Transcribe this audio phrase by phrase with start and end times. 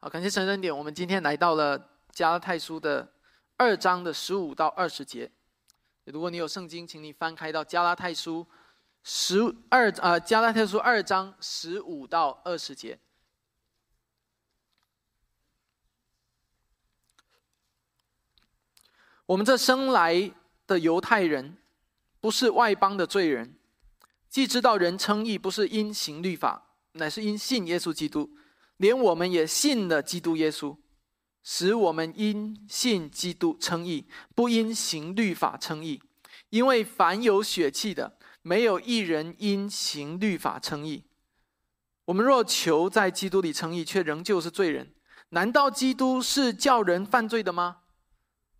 [0.00, 0.76] 好，感谢神恩典。
[0.76, 3.12] 我们今天来到了加拉太书的
[3.56, 5.28] 二章的十五到二十节。
[6.04, 8.46] 如果你有圣经，请你翻开到加拉太书
[9.02, 12.96] 十二啊，加拉太书二章十五到二十节。
[19.26, 20.32] 我们这生来
[20.68, 21.56] 的犹太人，
[22.20, 23.52] 不是外邦的罪人，
[24.28, 26.66] 既知道人称义不是因行律法。
[26.92, 28.30] 乃是因信耶稣基督，
[28.78, 30.76] 连我们也信了基督耶稣，
[31.44, 36.02] 使我们因信基督称义，不因行律法称义。
[36.50, 41.04] 因为凡有血气的，没有一人因行律法称义。
[42.06, 44.94] 我们若求在基督里称义，却仍旧是罪人。
[45.30, 47.78] 难道基督是叫人犯罪的吗？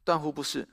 [0.05, 0.69] 断乎不是。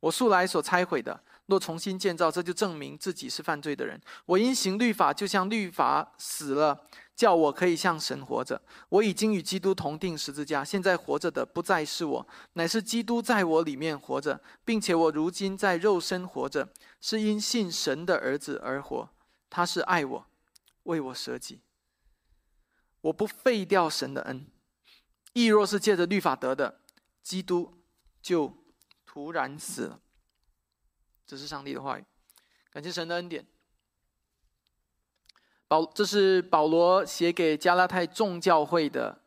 [0.00, 4.00] 我素来所拆毁的，若重新建造，这就证明自己是犯罪的人。
[4.24, 6.86] 我因行律法，就像律法死了。
[7.14, 8.60] 叫我可以向神活着。
[8.88, 16.66] 我已经与基督同定十字架，现在活着的不再是我，乃是基督在我里面活着，并且我如今在肉身活着，
[17.02, 19.10] 是因信神的儿子而活。
[19.50, 20.26] 他是爱我，
[20.84, 21.60] 为我舍己。
[23.02, 24.46] 我不废掉神的恩。
[25.34, 26.80] 义若是借着律法得的，
[27.22, 27.74] 基督
[28.22, 28.56] 就
[29.04, 30.00] 突然死了。
[31.32, 32.04] 这是上帝的话语。
[32.70, 33.42] 感谢神的恩典。
[35.66, 39.18] 保，这是保罗写给加拉太众教会的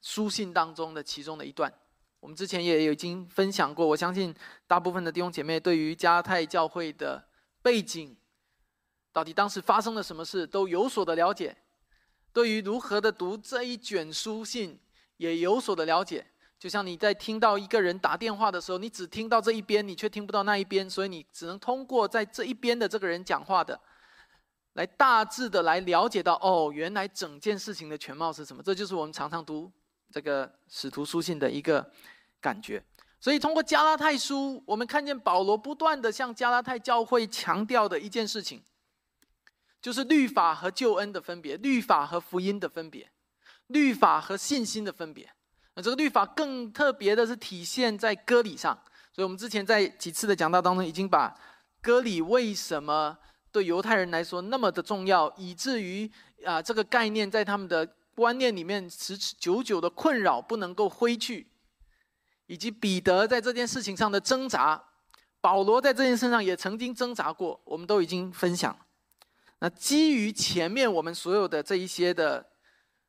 [0.00, 1.72] 书信当中的其中的一段。
[2.18, 4.34] 我们之前也已经分享过，我相信
[4.66, 7.28] 大部分的弟兄姐妹对于加拉太教会的
[7.62, 8.16] 背景，
[9.12, 11.56] 到底当时发生了什么事都有所的了解。
[12.32, 14.80] 对于如何的读这一卷书信，
[15.18, 16.31] 也有所的了解。
[16.62, 23.80] 就像你在听到一个人打电话的时候，你只听到这一边，你却听不到那一边，所以你只能通过在这一边的这个人讲话的。
[24.74, 28.62] 来大致的来了解到，哦，原来整件事情的全貌是什么？
[28.62, 29.68] 这就是我们常常读
[30.08, 31.90] 这个使徒书信的一个
[32.40, 32.80] 感觉。
[33.18, 38.62] 所以通过加拉太书，我们看见保罗不断的向加拉太教会强调的一件事情，
[39.80, 43.10] 就是律法和救恩的分别，律法和福音的分别，
[43.66, 45.28] 律法和信心的分别。
[45.74, 48.78] 那这个律法更特别的是体现在割礼上。
[49.12, 51.36] 所以我们之前在几次的讲道当中，已经把
[51.80, 53.18] 割礼为什么。
[53.52, 56.10] 对犹太人来说那么的重要，以至于
[56.42, 61.46] 啊这个概念在他们的观念里面持久久的困扰不能够挥去，
[62.46, 64.82] 以及彼得在这件事情上的挣扎，
[65.42, 68.74] 保罗在这件事上也曾经挣扎过，我们都已经分享。
[69.58, 72.52] 那基于前面我们所有的这一些的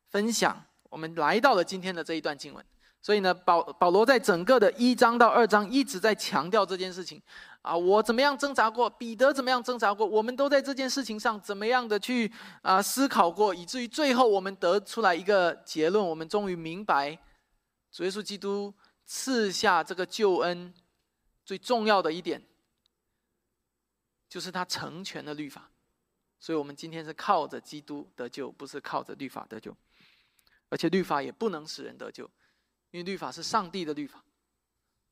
[0.10, 2.64] 分享，我们来到了今天的这一段经文。
[3.02, 7.20] 所以呢，保保罗在整个的一章到二章一直在强调这件事情。
[7.64, 8.90] 啊，我怎么样挣扎过？
[8.90, 10.06] 彼得怎么样挣扎过？
[10.06, 17.18] 我们都在这件事情上怎么样的去啊思考过，以至于最后我们得出来一个结论：我们终于明白，
[17.92, 18.74] 主耶稣基督
[19.06, 20.74] 赐下这个救恩
[21.44, 22.42] 最重要的一点，
[24.30, 25.70] 就是他成全了律法。
[26.40, 29.76] 所以我们今天是靠着基督得救，不是靠着律法得救。
[30.74, 32.24] 而且律法也不能使人得救，
[32.90, 34.24] 因为律法是上帝的律法，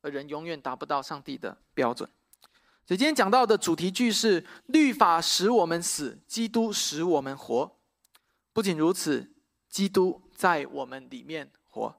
[0.01, 2.09] 而人永远达不到上帝的标准。
[2.83, 7.79] 所以今天讲到的主题句是“律法使我们死，基督使我们活”。
[8.51, 9.35] 不仅如此，
[9.69, 11.95] 基督在我们里面活。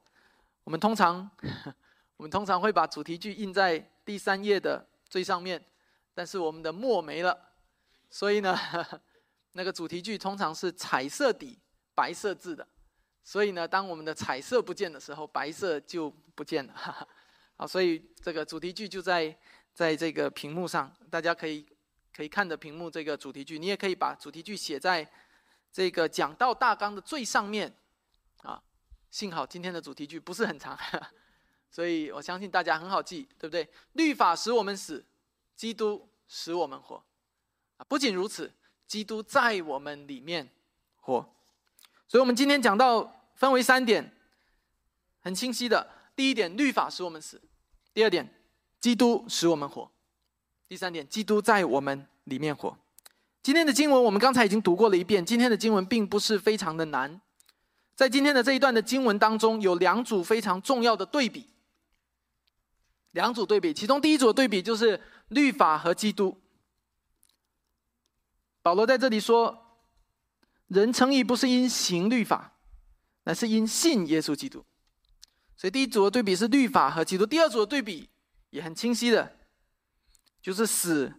[0.65, 1.31] 我们通常，
[2.19, 5.65] 我们通常会把主题句印在第三页的最上面，
[6.13, 7.39] 但是我们的墨没了，
[8.11, 8.59] 所以呢，
[9.55, 11.61] 那个主题句通常是彩色底
[11.95, 12.67] 白色字的。
[13.25, 16.75] 所以呢，当我们的彩色不见的时候，白色就不见了。
[17.57, 19.37] 好，所以这个主题句就在。
[19.75, 21.67] 在这个屏幕上，大家可以
[22.15, 25.11] 可以看着屏幕这个主题句，你也可以把主题句写在
[25.73, 27.75] 这个讲道大纲的最上面，
[28.43, 28.63] 啊，
[29.11, 30.79] 幸好今天的主题句不是很长，
[31.73, 33.67] 所以我相信大家很好记，对不对？
[33.95, 35.03] 律法使我们死，
[35.57, 37.03] 基督使我们活，
[37.79, 38.53] 啊，不仅如此，
[38.87, 40.47] 基督在我们里面
[41.01, 41.35] 活，
[42.13, 44.13] 所以我们今天讲到分为三点，
[45.21, 47.41] 很清晰的，第一点，律法使我们死，
[47.95, 48.29] 第二点。
[48.81, 49.91] 基督使我们活。
[50.69, 52.77] 第三点，基督在我们里面活。
[53.43, 55.25] 今天的经文我们刚才已经读过了一遍。
[55.25, 57.19] 今天的经文并不是非常的难。
[57.95, 61.49] 在今天的这一段的经文当中，有两组非常重要的对比。
[63.13, 66.39] 两组对比，其中第一组对比就是律法和基督。
[68.61, 69.62] 保罗在这里说，
[70.73, 72.55] 人称义不是因行律法，
[73.25, 74.65] 乃是因信耶稣基督。
[75.57, 77.25] 所以第一组的对比是律法和基督。
[77.27, 78.09] 第二组的对比。
[78.53, 79.39] 也很清晰的，
[80.43, 81.11] 就是死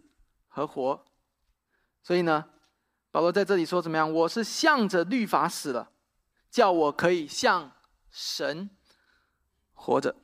[0.46, 1.04] 和活。
[2.00, 2.44] 所以呢，
[3.10, 4.12] 保罗在这里说怎么样？
[4.12, 5.90] 我是向着律法死了，
[6.48, 7.72] 叫我可以向
[8.08, 8.70] 神
[9.72, 10.14] 活着。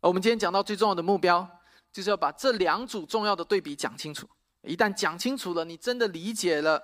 [0.00, 1.46] 而我们今天讲到最重要的目标，
[1.92, 4.26] 就是要把这两组重要的对比讲清楚。
[4.62, 6.82] 一旦讲清楚了，你真的理解了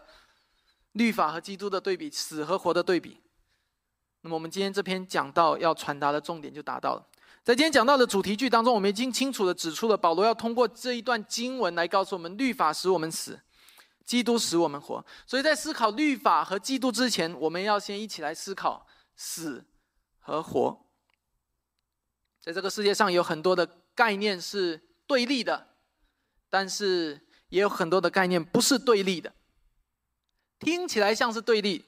[0.94, 3.20] 律法和基督的对比，死和活的对比，
[4.22, 7.06] 那么我们今天这篇讲到要传达的重点就达到了。
[7.44, 13.38] 在今天讲到的主题句当中，我们已经清楚的指出了保罗要通过这一段经文来告诉我们：律法使我们死，
[14.04, 15.04] 基督使我们活。
[15.26, 19.62] 所以在思考律法和基督之前，我们要先一起来思考死
[20.20, 20.86] 和活。
[22.40, 25.68] 在这个世界上有很多的概念是对立的，
[26.48, 29.34] 但是也有很多的概念不是对立的。
[30.64, 31.84] 听起来像是对立，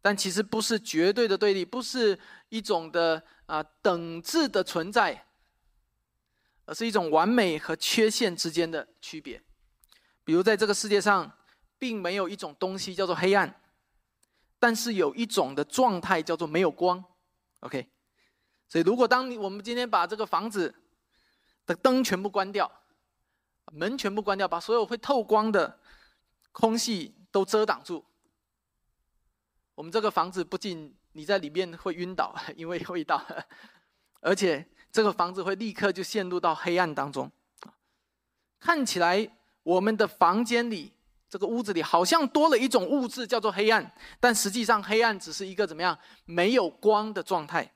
[0.00, 2.18] 但其实不是绝对的对立，不是
[2.48, 3.22] 一种的。
[3.48, 5.24] 啊，等质的存在，
[6.66, 9.42] 而是一种完美和缺陷之间的区别。
[10.22, 11.32] 比如，在这个世界上，
[11.78, 13.62] 并没有一种东西叫做黑暗，
[14.58, 17.02] 但是有一种的状态叫做没有光。
[17.60, 17.88] OK，
[18.68, 20.74] 所以如果当你我们今天把这个房子
[21.64, 22.70] 的灯全部关掉，
[23.72, 25.80] 门全部关掉，把所有会透光的
[26.52, 28.04] 空隙都遮挡住，
[29.74, 33.24] 我们这个房子不仅你在里面会晕倒， 因为味道，
[34.20, 37.30] 而且这个房子会立刻就陷入到黑暗当中。
[38.58, 40.92] 看起来我们的房间里，
[41.28, 43.92] 这个屋子里好像多了一种物质，叫做黑暗。
[44.18, 47.72] 但实际上，黑暗只是一个怎么样没有光的状态，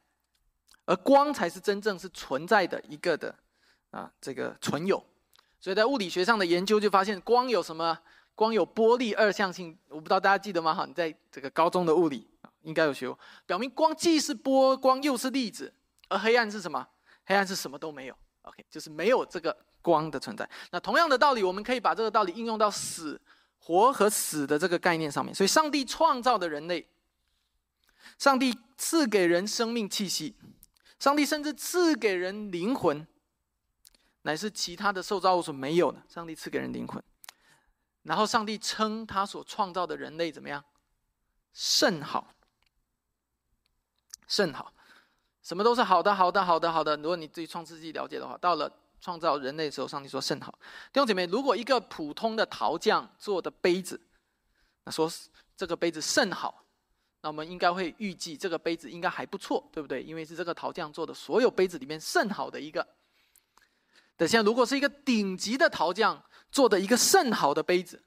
[0.86, 3.34] 而光才是真正是存在的一个的
[3.90, 5.04] 啊，这个存有。
[5.60, 7.98] 所以在物理学上的研究就发现，光有什么？
[8.34, 9.78] 光有波粒二象性。
[9.88, 10.74] 我不知道大家记得吗？
[10.74, 12.28] 哈，你在这个高中的物理。
[12.62, 15.74] 应该有学过，表明光既是波光又是粒子，
[16.08, 16.86] 而黑暗是什么？
[17.24, 18.16] 黑暗是什么都没有。
[18.42, 20.48] OK，就是没有这个光的存在。
[20.70, 23.20] 那同样的道理，我们可以把这个道理应用到死、
[23.58, 25.34] 活和死的这个概念上面。
[25.34, 26.88] 所以，上帝创造的人类，
[28.16, 30.36] 上帝赐给人生命气息，
[31.00, 33.04] 上帝甚至赐给人灵魂，
[34.22, 36.00] 乃是其他的受造物所没有的。
[36.08, 37.02] 上帝赐给人灵魂，
[38.02, 40.64] 然后上帝称他所创造的人类怎么样？
[41.52, 42.34] 甚好。
[44.28, 44.72] 甚好，
[45.42, 46.96] 什么都是好的，好的，好的，好的。
[46.96, 50.58] 如果你对创世纪了解的话，到了创造人类的时候，上帝说甚好。
[50.90, 54.00] 弟兄姐妹，如果一个普通的陶匠做的杯子，
[54.84, 55.12] 那说
[55.54, 56.64] 这个杯子甚好，
[57.20, 60.02] 那我们应该会预计这个杯子应该还不错，对不对？
[60.02, 62.88] 因为是这个陶匠做的所有杯子里面甚好的一个。
[64.16, 68.04] 等下，如果是一个顶级的陶匠做的一个甚好的杯子，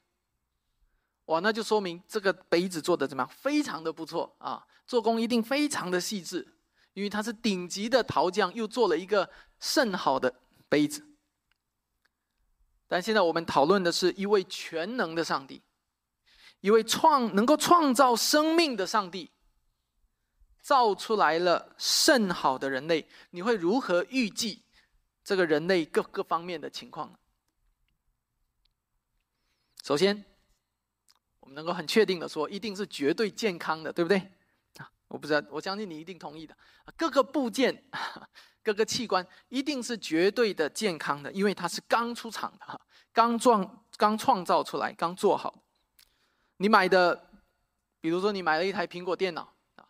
[1.25, 3.29] 哇，那就说明这个杯子做的怎么样？
[3.29, 4.65] 非常的不错啊。
[4.85, 6.47] 做工一定非常的细致，
[6.93, 9.27] 因为他是顶级的陶匠，又做了一个
[9.59, 10.31] 甚好的
[10.69, 11.03] 杯子。
[12.87, 15.63] 但现在我们讨论的是一位全能的上帝，
[16.61, 19.31] 一位创能够创造生命的上帝，
[20.61, 24.61] 造出来了甚好的人类，你会如何预计
[25.23, 27.17] 这个人类各个方面的情况呢？
[29.85, 30.25] 首先，
[31.39, 34.17] 我们能够很确定的说，一定是绝对健康的，对不对？
[34.77, 36.57] 啊我不知道，我相信你一定同意的。
[36.97, 37.83] 各个部件、
[38.63, 42.81] 各个器官一定是绝对的健康的，因为它是刚出厂的，哈
[43.13, 45.63] 刚创、刚创造出来、刚做好。
[46.57, 47.29] 你买的，
[48.01, 49.85] 比如说你买了一台苹果电脑啊，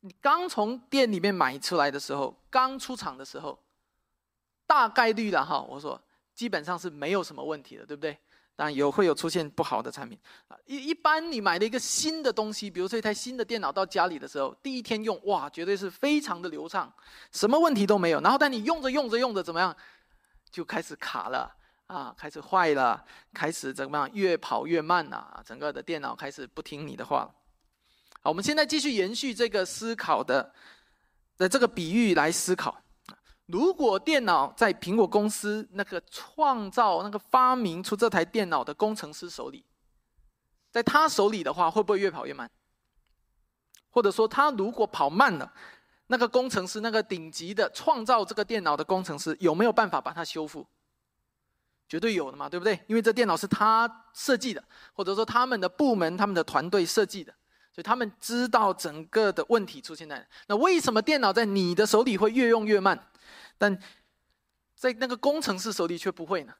[0.00, 3.62] 你刚从店里面买出来的时候，刚出厂的时候，
[4.66, 6.02] 大概率的哈，我说
[6.34, 8.18] 基本上是没有什么问题的，对不对？
[8.60, 16.92] 但有会有出现不好的产品啊，一一般你买了一个新的东西，比如说一台新的电脑到家里的时候，第一天用哇，绝对是非常的流畅，
[17.32, 18.20] 什么问题都没有。
[18.20, 19.74] 然后但你用着用着用着怎么样，
[20.50, 21.50] 就开始卡了
[21.86, 23.02] 啊，开始坏了，
[23.32, 27.34] 开始怎么样，越跑越慢呐，整个的电脑开始不听你的话了。
[28.20, 30.52] 好，我们现在继续延续这个思考的
[31.38, 32.78] 的这个比喻来思考。
[33.50, 39.64] 如果电脑在苹果公司那个创造、那个发明出这台电脑的工程师手里，
[40.70, 42.50] 在他手里的话，会不会越跑越慢？
[43.90, 45.52] 或者说，他如果跑慢了，
[46.06, 50.66] 那个工程师、那个顶级的创造这个电脑的工程师，有没有办法把它修复？
[51.88, 52.78] 绝对有的嘛，对不对？
[52.86, 57.32] 因为这电脑是他设计的，或者说他们的部门、他们的团队设计的，
[57.74, 60.24] 所以他们知道整个的问题出现在。
[60.46, 63.09] 那为什么电脑在你的手里会越用越慢？
[63.60, 63.78] 但
[64.74, 66.54] 在那个工程师手里却不会呢，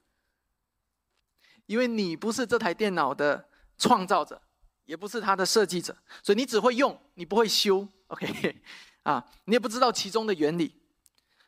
[1.64, 4.42] 因为你不是这台电脑的创造者，
[4.85, 7.88] 也不是它的设计者，所以你只会用，你不会修。
[8.09, 8.62] OK，
[9.04, 10.78] 啊，你也不知道其中的原理。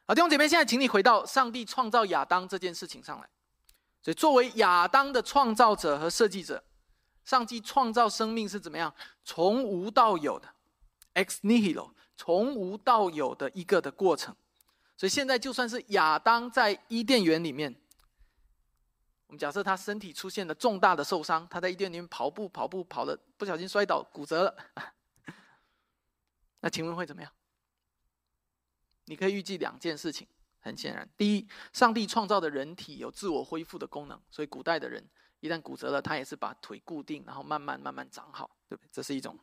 [0.07, 3.29] 好，弟兄姐妹，现在请你回到上帝创造亚当这件事情上来。
[4.01, 6.65] 所以，作为亚当的创造者和设计者，
[7.27, 8.95] 上帝创造生命是怎么样？
[9.23, 10.49] 从无到有的
[11.13, 14.35] ，ex nihilo，从无到有的一个的过程。
[15.03, 17.75] 所以现在就算是亚当在伊甸园里面，
[19.27, 24.57] 我们假设他身体出现了重大的受伤，他在伊甸里面跑步跑步跑了，不小心摔倒骨折了，
[26.63, 27.33] 那请问会怎么样？
[29.07, 30.25] 你可以预计两件事情，
[30.61, 35.05] 很显然，第一，上帝创造的人体有自我恢复的功能，所以古代的人
[35.41, 38.89] 一旦骨折了，他也是把腿固定，然后慢慢慢慢长好，对不对？
[38.93, 39.37] 这是一种。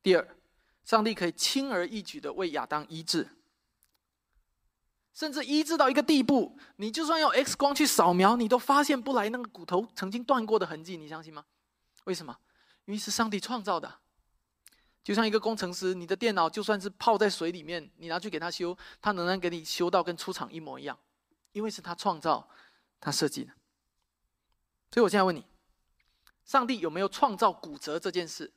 [0.00, 0.36] 第二，
[0.84, 3.28] 上帝可以轻而易举的为亚当医治，
[5.12, 11.44] 甚至医治到一个地步，你就算用 X 光去扫描，你都发现不来那个骨头曾经断过的痕迹，你相信吗？
[12.04, 12.36] 为什么？
[12.86, 14.00] 因为是上帝创造的。
[15.04, 20.98] 就像一个工程师，你的电脑就算是泡在水里面，你拿去给他修，他仍然给你修到跟出厂一模一样，
[21.52, 22.48] 因为是他创造、
[23.00, 23.52] 他设计的。
[24.90, 25.44] 所以我现在问你：
[26.44, 28.52] 上帝有没有创造骨折这件事？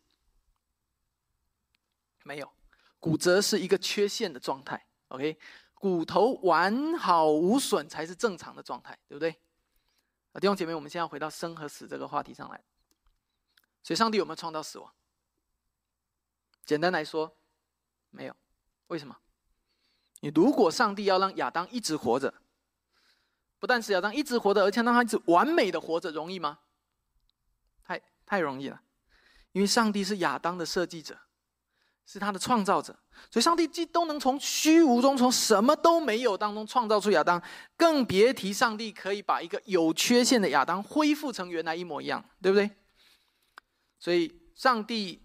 [2.23, 2.51] 没有，
[2.99, 4.85] 骨折是一个缺陷的状态。
[5.09, 5.37] OK，
[5.85, 9.29] 骨头完好无损才是正常的状态，对不对？
[10.31, 12.63] 啊弟兄姐妹，我们现在回到生和死这个话题上来。
[13.83, 14.91] 所以，上帝有没有创造死亡？
[16.65, 17.37] 简单来说，
[18.09, 18.35] 没有。
[18.87, 19.15] 为什么？
[20.21, 22.33] 你如果上帝要让亚当一直活着，
[23.59, 26.61] 不但是亚当一直活着，而且让他一直完美的活着，容易吗？
[27.83, 28.81] 太太容易了，
[29.51, 31.19] 因为上帝是亚当的设计者，
[32.05, 32.97] 是他的创造者，
[33.29, 37.41] 所以上帝既都能从虚无中，从什么都没有当中创造出亚当，
[37.75, 42.69] 更别提上帝可以把一个有缺陷的亚当恢复成原来一模一样，对不对？
[43.99, 45.21] 所以上帝。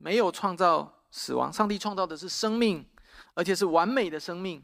[0.00, 2.88] 没有创造死亡，上帝创造的是生命，
[3.34, 4.62] 而且是完美的生命。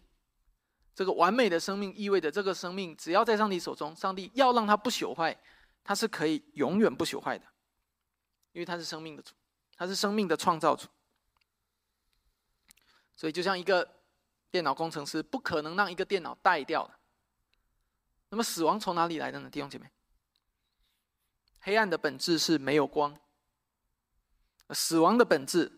[0.95, 5.37] 这个完美的生命意味着，这个生命只要在上帝手中，上帝要让它不朽坏，
[5.83, 7.45] 它是可以永远不朽坏的，
[8.53, 9.33] 因为它是生命的主，
[9.77, 10.87] 它是生命的创造主。
[13.17, 13.89] 所以，就像一个
[14.51, 16.95] 电脑工程师，不可能让一个电脑带掉的。
[18.29, 19.49] 那么，死亡从哪里来的呢？
[19.49, 19.89] 弟兄姐妹，
[21.61, 23.17] 黑暗的本质是没有光。
[24.71, 25.71] 死亡的本质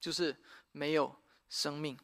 [0.00, 0.34] 就是
[0.72, 1.14] 没有
[1.48, 1.96] 生命。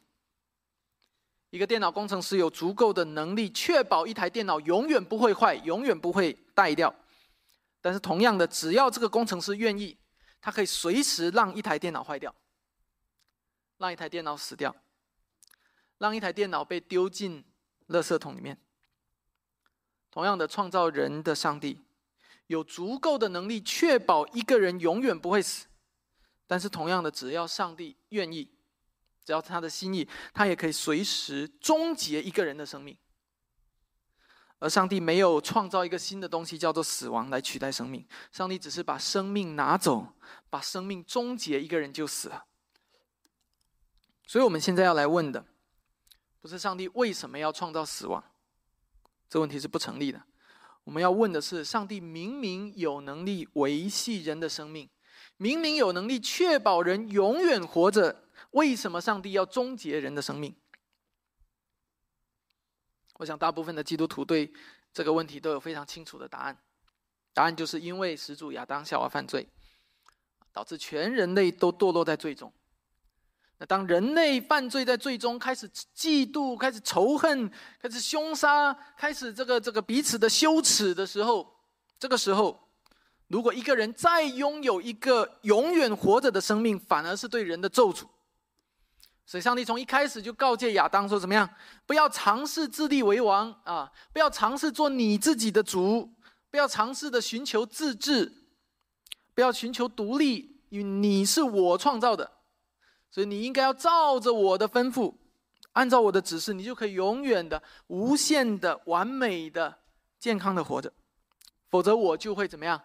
[1.49, 6.93] 一个电脑工程师有足够的能力确保一台电脑永远不会坏，永远不会带掉。
[7.81, 9.97] 但是同样的，只要这个工程师愿意，
[10.39, 12.33] 他可以随时让一台电脑坏掉，
[13.77, 14.75] 让一台电脑死掉，
[15.97, 17.43] 让一台电脑被丢进
[17.87, 18.57] 垃圾桶里面。
[20.09, 21.79] 同样的，创造人的上帝
[22.47, 25.67] 有足够的能力确保一个人永远不会死。
[26.47, 28.49] 但是同样的，只要上帝愿意，
[29.23, 32.97] 只要他的心意，他也可以随时终结一个人的生命。
[34.57, 40.15] 而上帝没有创造一个新的东西叫做死亡来取代生命，上帝只是把生命拿走，
[40.49, 42.46] 把生命终结，一个人就死了。
[44.27, 45.45] 所以我们现在要来问的，
[46.41, 48.23] 不是上帝为什么要创造死亡，
[49.29, 50.21] 这问题是不成立的。
[50.83, 54.89] 我们要问的是，上帝明明有能力维系人的生命。
[55.37, 60.55] 明明有能力确保人永远活着，为什么上帝要终结人的生命？
[63.15, 64.51] 我想大部分的基督徒对
[64.93, 66.57] 这个问题都有非常清楚的答案。
[67.33, 69.47] 答案就是因为始祖亚当夏娃犯罪，
[70.51, 72.51] 导致全人类都堕落在罪中。
[73.59, 77.49] 那当人类犯罪在最终开始嫉妒、开始仇恨、
[77.81, 81.55] 开始凶杀、开始这个这个彼此的羞耻的时候，
[81.99, 82.63] 这个时候。
[83.29, 88.03] 如果一个人再拥有一个永远活着的生命，反而是对人的咒诅。
[89.25, 91.49] 所以，上帝从一开始就告诫亚当说：“怎么样？
[91.85, 93.91] 不要尝试自立为王啊！
[94.13, 96.09] 不要尝试做你自己的主！
[96.49, 98.31] 不要尝试的寻求自治！
[99.35, 100.61] 不要寻求独立！
[100.69, 102.31] 因为你是我创造的，
[103.17, 105.11] 所以你应该要照着我的吩咐，
[105.71, 109.79] 按照我的指示，你就可以永远的、无限的、完美的、
[110.19, 110.93] 健康的活着。
[111.71, 112.79] 否则，我就会怎么样？”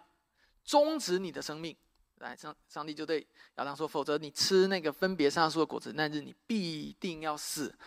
[0.65, 1.77] 终止你的生命，
[2.15, 7.77] 来上上帝就对亚当说：“否则你吃那个分别上树的果子，那日你必定要死。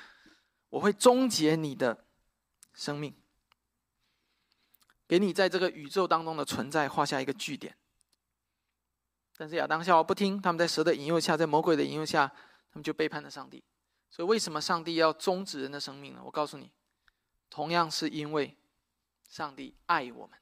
[0.69, 2.05] 我会终结你的
[2.75, 3.13] 生命，
[5.09, 7.77] 给你在这个宇宙当中的存在画下一个句点。”
[9.39, 12.27] 但是亚当夏娃不听，他们在蛇的引诱下，在魔鬼的引诱下，
[12.71, 13.63] 他们就背叛了上帝。
[14.09, 16.23] 所以为什么上帝要终止人的生命呢？
[16.25, 16.71] 我告诉你，
[17.51, 18.57] 同样是因为
[19.29, 20.39] 上帝爱我们，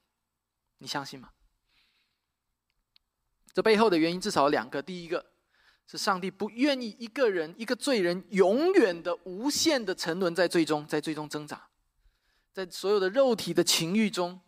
[0.77, 1.29] 你相信吗？
[3.53, 5.25] 这背后的原因至少有两个：第一个
[5.87, 11.67] 是上帝不愿意一个人、一个罪人永远的、无限的沉沦在最终，在最终挣扎，
[12.53, 14.39] 在所有的肉体的情欲中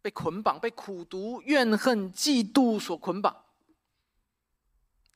[0.00, 3.44] 被捆绑、被苦毒、怨恨、嫉妒所捆绑，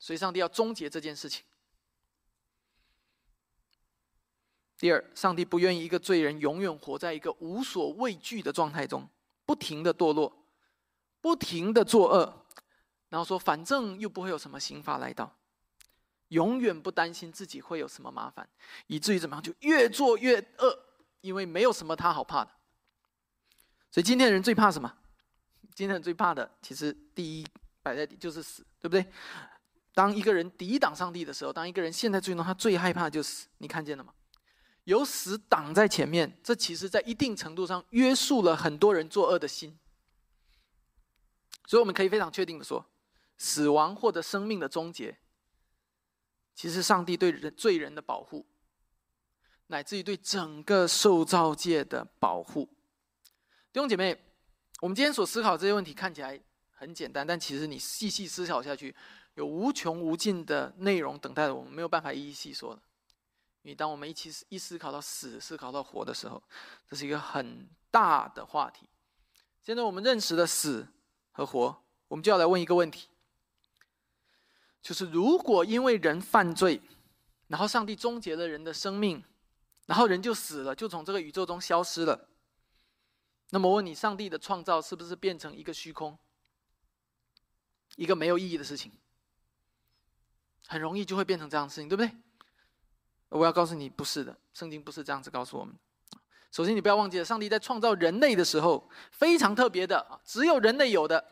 [0.04, 1.42] 所以上帝要终结这件事情。
[4.76, 9.08] 第二，上帝不愿意一个罪人永远活在一个无所畏惧的状态中，
[9.46, 10.44] 不停的堕落，
[11.22, 12.44] 不停的作恶，
[13.08, 15.34] 然后说反正又不会有什么刑罚来到，
[16.28, 18.46] 永远不担心自己会有什么麻烦，
[18.88, 20.78] 以至于怎么样就越做越恶，
[21.22, 22.50] 因为没有什么他好怕的。
[23.90, 24.98] 所以今天的人最怕什么？
[25.74, 27.46] 今天人最怕的其实第一
[27.80, 29.10] 摆在就是死，对不对？
[29.94, 33.46] 当一个人抵挡上帝的时候，当一个人陷在最终，他最害怕就是。
[33.58, 34.12] 你看见了吗？
[34.82, 39.78] 有死挡在前面，这其实在一定程度上约束了很多人作恶的心。
[41.66, 42.84] 所以我们可以非常确定的说，
[43.38, 45.16] 死亡或者生命的终结，
[46.54, 48.44] 其实上帝对人罪人的保护，
[49.68, 52.68] 乃至于对整个受造界的保护。
[53.72, 54.14] 弟兄姐妹，
[54.80, 56.38] 我们今天所思考这些问题看起来
[56.72, 58.94] 很简单，但其实你细细思考下去。
[59.34, 62.80] 有无穷无尽的内容等待着我们，没有办法一一细说的。
[63.62, 66.42] 因为当我们一起一思考到死、思考到活的时候，
[66.88, 68.86] 这是一个很大的话题。
[69.62, 70.86] 现在我们认识了死
[71.32, 73.08] 和活，我们就要来问一个问题：
[74.82, 76.82] 就是如果因为人犯罪，
[77.48, 79.24] 然后上帝终结了人的生命，
[79.86, 82.28] 然后人就死了，就从这个宇宙中消失了，
[83.48, 86.18] 那么问你，上帝的创造是不是变成一个虚空，
[87.96, 88.92] 一个没有意义的事情？
[90.66, 92.10] 很容易就会变成这样的事情，对不对？
[93.30, 95.74] 我要告诉你，不是的，圣经不是这样子告诉我们。
[96.52, 101.24] 首先，你不要忘记了，上帝在创造人类的时候非常特别的，只有人类有的，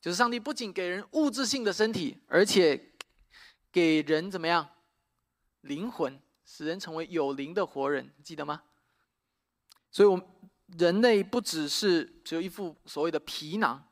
[0.00, 2.92] 就是上帝不仅给人物质性的身体，而且
[3.70, 4.68] 给人怎么样
[5.60, 8.62] 灵魂，使人成为有灵的活人，记得吗？
[9.92, 10.26] 所以，我们
[10.76, 13.88] 人类不只是只有一副所谓的皮囊，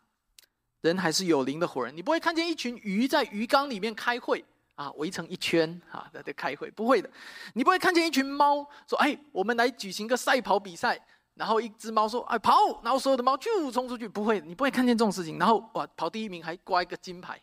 [0.80, 1.97] 人还是有灵的活人。
[1.97, 4.45] 你不会看见一群鱼在鱼缸里面开会。
[4.76, 7.11] 啊，围成一圈啊，在这开会，不会的，
[7.54, 10.97] 你不会看见一群猫说：“哎，我们来举行个赛跑比赛。”
[11.34, 15.39] 然后一只猫说：“哎，跑！”然后所有的猫就冲出去，不会，你不会看见这种事情。
[15.39, 17.39] 然后哇，跑第一名还挂一个金牌。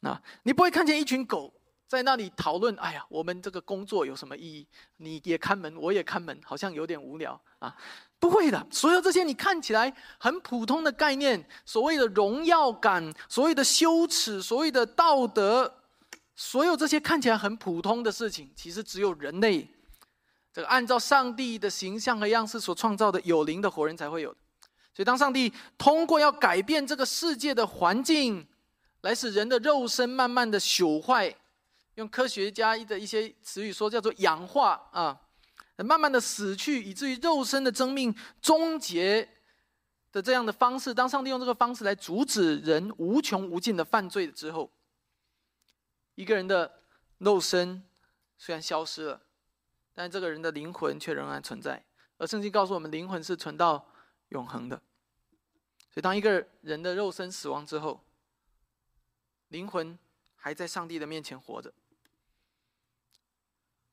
[0.00, 1.52] 那你不会看见一群狗
[1.88, 4.68] 在那里讨论：“哎呀，我们这个工作有什么意义？
[4.98, 7.74] 你也看门，我也看门，好像有点无聊啊。”
[8.20, 15.77] 不会的，所有这些你看起来很普通的概念，所谓的荣耀感，所谓的羞耻，所谓的道德。
[16.40, 19.68] 所有这些看起来很普通的事情，其实只有人类
[20.52, 24.30] 这个按照上帝的形象和样式所创造的有灵的活人才会有。
[24.94, 28.46] 所以，当上帝通过要改变这个世界的环境，
[29.00, 31.34] 来使人的肉身慢慢的朽坏，
[31.96, 35.20] 用科学家的一些词语说叫做氧化啊，
[35.78, 39.28] 慢慢的死去，以至于肉身的生命终结
[40.12, 44.70] 的这样的方式，当上帝用这个方式来阻止人无穷无尽的犯罪之后。
[46.18, 46.82] 一个人的
[47.18, 47.80] 肉身
[48.36, 49.22] 虽然消失了，
[49.94, 51.84] 但这个人的灵魂却仍然存在。
[52.16, 53.88] 而圣经告诉我们，灵魂是存到
[54.30, 54.76] 永恒的。
[55.88, 58.04] 所以，当一个人的肉身死亡之后，
[59.46, 59.96] 灵魂
[60.34, 61.72] 还在上帝的面前活着。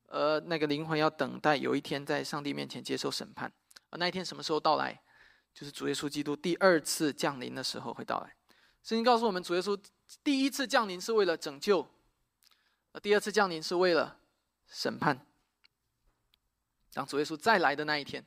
[0.08, 3.52] 而那个灵魂要等待有一天在上帝面前接受审判。
[3.90, 5.00] 而那一天什么时候到来？
[5.54, 8.34] 就是主耶稣基督第二次降临的时候会到来。
[8.82, 9.80] 圣经告诉我们，主耶稣
[10.24, 11.88] 第一次降临是为了拯救。
[13.00, 14.18] 第二次降临是为了
[14.66, 15.26] 审判。
[16.92, 18.24] 当主耶稣再来的那一天，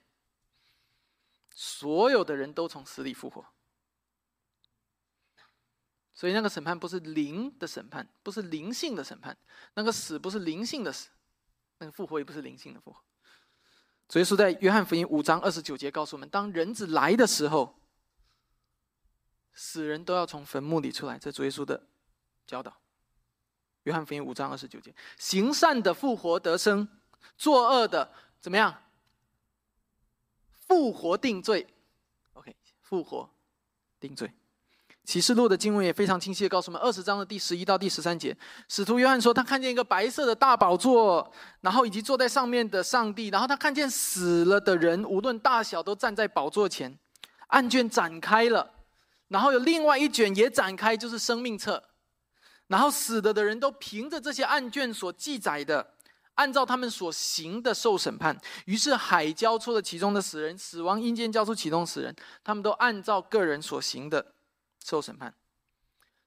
[1.52, 3.46] 所有的人都从死里复活。
[6.14, 9.38] 所以那个审判不是灵的审判，不是灵性的审判。
[9.74, 11.10] 那个死不是灵性的死，
[11.78, 13.02] 那个复活也不是灵性的复活。
[14.10, 17.80] 主耶稣在约翰福音五章二十九节告诉我们：当人子来的时候，
[19.54, 21.18] 死人都要从坟墓里出来。
[21.18, 21.88] 这主耶稣的
[22.46, 22.82] 教导。
[23.84, 26.88] 约翰福音五章二十九节：行善的复活得生，
[27.38, 28.84] 作恶的怎么样？
[30.68, 31.68] 复活定罪。
[32.34, 33.30] OK，复活
[34.00, 34.32] 定罪。
[35.06, 38.38] 启示录的经文也非常清晰的告诉我们，二十章的第十一到第十三节，
[38.68, 46.96] 使徒约翰说，他看见一个白色的大宝座，然后以及坐在上面的上帝，然后他看见死了的人，无论大小，都站在宝座前。
[47.48, 48.76] 案卷展开了，
[49.30, 51.89] 然后有另外一卷也展开，就是生命册。
[52.70, 55.96] 然后死的的人都凭着这些案卷所记载的，
[56.36, 58.40] 按照他们所行的受审判。
[58.66, 64.34] 于是海交出了其中的死人，死亡阴间交出其中死人，他们都按照个人所行的
[64.82, 65.34] 受审判。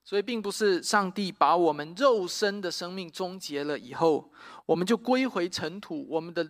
[0.05, 4.33] 所以，并不是上帝把我们肉身的生命终结了以后，
[4.67, 6.47] 我们就归回尘土，我们的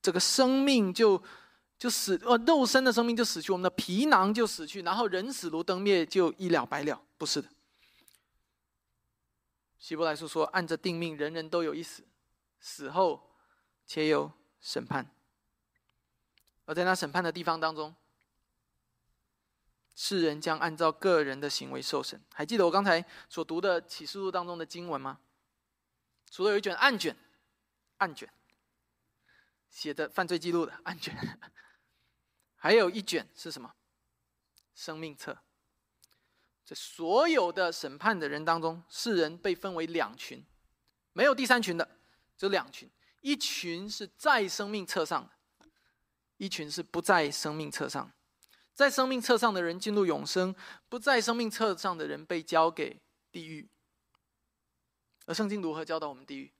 [0.00, 1.22] 这个生命就
[1.78, 6.98] 就死，呃，肉身的生命就死去，我们的皮囊就死去，然后人死如灯灭，就一了百了。
[7.18, 7.48] 不是的。
[9.84, 12.08] 希伯来书说：“按着定命，人人都有一死，
[12.58, 13.36] 死后
[13.84, 15.14] 且有审判。
[16.64, 17.94] 而在那审判的地方当中，
[19.94, 22.18] 世人将按照个人的行为受审。
[22.32, 25.20] 还记得我刚才所读的启示录当中的经文吗？
[26.30, 27.14] 除了有一卷案卷，
[27.98, 28.32] 案卷
[29.68, 31.14] 写的犯罪记录的案卷，
[32.56, 33.74] 还有一卷是什么？
[34.74, 35.43] 生命册。
[36.64, 40.44] 在所有的审判的人当中，世人被分为两群，
[41.12, 41.98] 没有第三群的，
[42.36, 42.90] 只有两群。
[43.20, 45.30] 一群是在生命册上，
[46.36, 48.12] 一群是不在生命册上。
[48.72, 50.54] 在生命册上的人进入永生，
[50.88, 53.00] 不在生命册上的人被交给
[53.30, 53.68] 地狱。
[55.26, 56.52] 而圣经如何教导我们地狱？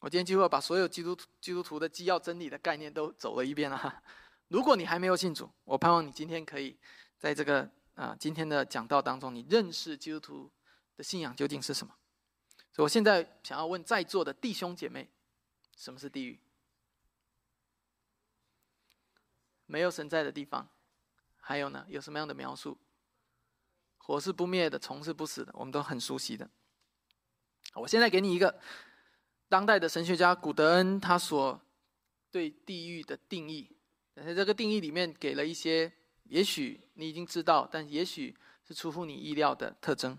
[0.00, 4.02] 我今天几乎把所有基督基督徒的基要真理的概念都走了一遍了。
[4.48, 6.78] 如果你还没有信主，我盼望你今天可以
[7.18, 10.52] 在这个啊今天的讲道当中，你认识基督徒
[10.96, 11.94] 的信仰究竟是什么。
[12.72, 15.10] 所以我现在想要问在座的弟兄姐妹，
[15.76, 16.38] 什么是地狱？
[19.64, 20.68] 没有神在的地方，
[21.40, 21.86] 还有呢？
[21.88, 22.78] 有什么样的描述？
[23.96, 26.48] 火是不灭的，虫是不死的，我们都很熟悉的。
[27.74, 28.60] 我现在给你一个
[29.48, 31.60] 当代的神学家古德恩他所
[32.30, 33.74] 对地狱的定义，
[34.14, 35.90] 在这个定义里面给了一些，
[36.28, 38.36] 也许你已经知道，但也许
[38.66, 40.18] 是出乎你意料的特征。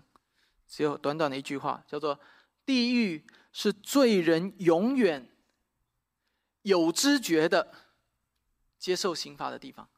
[0.66, 2.18] 只有短短的一句话，叫做。
[2.66, 5.26] 地狱是罪人永远
[6.60, 7.72] 有知觉的
[8.78, 9.88] 接受刑罚的地方，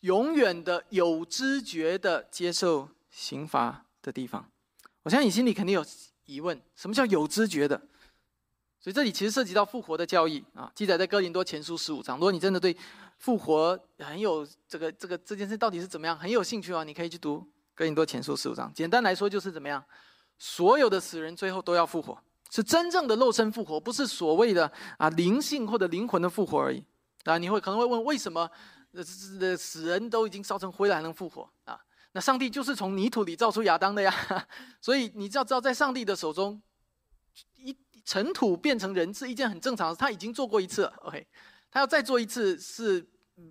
[0.00, 4.50] 永远的有知觉的接受刑罚的地方。
[5.02, 5.82] 我相信你心里肯定有
[6.26, 7.80] 疑问：什么叫有知觉的？
[8.78, 12.18] 所以这里其实涉及到复活的教义啊，记载在哥林多前书十五章。
[12.18, 12.76] 如果你真的对
[13.20, 18.72] 复活很有这个这个这件事到底是怎么样很有兴趣啊，你可以去读哥林多前书十五章。
[18.74, 19.84] 简单来说就是怎么样？
[20.38, 22.18] 所有的死人最后都要复活，
[22.50, 26.82] 是真正的肉身复活，不是所谓的啊灵性或者灵魂的复活而已。
[27.24, 28.50] 啊，你会可能会问，为什么
[28.92, 29.04] 呃
[29.54, 31.78] 死人都已经烧成灰了还能复活啊？
[32.12, 34.12] 那上帝就是从泥土里造出亚当的呀，
[34.80, 36.60] 所以你要知道，在上帝的手中，
[37.56, 40.94] 一尘土变成人是一件很正常的，他已经做过一次了。
[41.02, 41.26] OK，
[41.70, 43.06] 他要再做一次是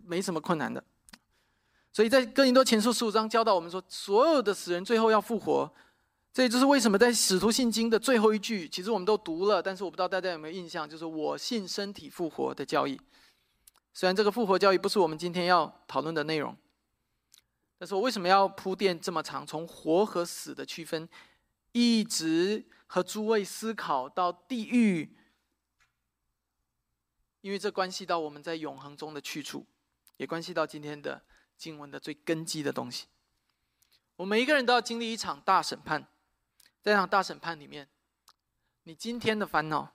[0.06, 0.84] 没什么困难的。
[1.92, 5.72] 所以在哥林多前书十五章教导我们说，所有的死人最后要复活。
[6.32, 13.02] 这也就是为什么在《使徒信经》的最后一句，其实我们都读了，但是我不知道大家有没有印象，就是“我信身体复活”的教义。
[13.94, 16.56] 虽然这个复活教义不是我们今天要讨论的内容，
[17.80, 21.10] 但是我为什么要铺垫这么长，从活和死的区分，
[21.72, 25.18] 一直和诸位思考到地狱？
[27.42, 29.66] 因为这关系到我们在永恒中的去处，
[30.18, 31.24] 也关系到今天的
[31.58, 33.08] 经文的最根基的东西。
[34.16, 36.02] 我们每一个人都要经历一场大审判。
[36.82, 37.90] 在这场大审判里面，
[38.84, 39.94] 你今天的烦恼，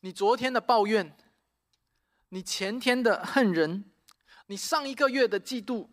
[0.00, 1.16] 你昨天的抱怨，
[2.30, 3.90] 你前天的恨人，
[4.46, 5.88] 你上一个月的嫉妒，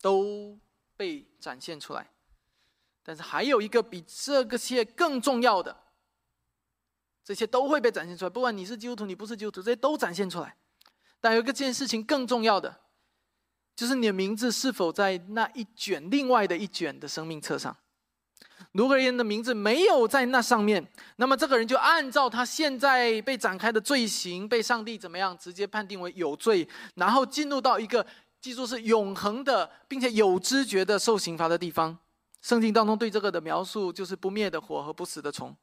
[0.00, 0.58] 都
[0.96, 2.10] 被展现出来。
[3.02, 5.83] 但是还有一个比这个些更重要的，
[7.24, 8.30] 这些都会被展现出来。
[8.30, 10.56] 不管你是基督徒，你不是基督徒，这些都展现出来。
[11.20, 12.80] 但有一个件事情更重要的，
[13.74, 17.74] 就是你的名字是否在那一卷另外的一卷的生命册上。
[18.72, 28.04] 如果人的名字没有在那上面，那么这个人就按照他现在被展开的罪行，被上帝怎么样直接判定为有罪，然后进入到一个
[28.40, 31.96] 记住是永恒的，并且有知觉的受刑罚的地方。
[32.42, 35.56] 圣经当中对这个的描述就是不灭的火和不死的虫，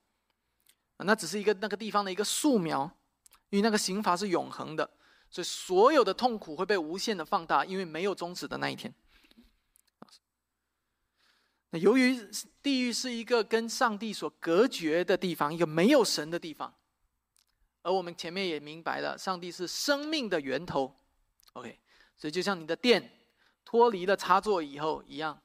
[1.04, 2.90] 那只是一个那个地方的一个素描，
[3.50, 4.90] 因为那个刑罚是永恒的，
[5.30, 8.94] 所以所有的痛苦会被无限的放大，因为没有终止的那一天。
[11.72, 12.18] 那由于
[12.62, 16.76] 地狱是一个跟上帝所隔绝的地方，一个没有神的地方，
[17.82, 20.94] 而我们前面也明白了，上帝是生命的源头。
[21.54, 21.80] OK，
[22.18, 23.12] 所以就像你的电
[23.64, 25.42] 脱离了插座以后一样，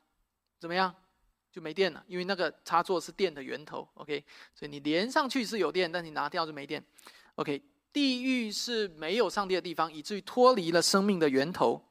[0.59, 0.95] 怎么样
[1.57, 2.05] 就没电了？
[2.07, 3.89] 因为那个插座是电的源头。
[3.95, 4.23] OK，
[4.55, 6.85] 所以你连上去是有电，但你拿掉就没电。
[7.37, 7.63] OK，
[7.95, 11.83] 地狱是没有上帝的地方，以至于脱离了生命的源头。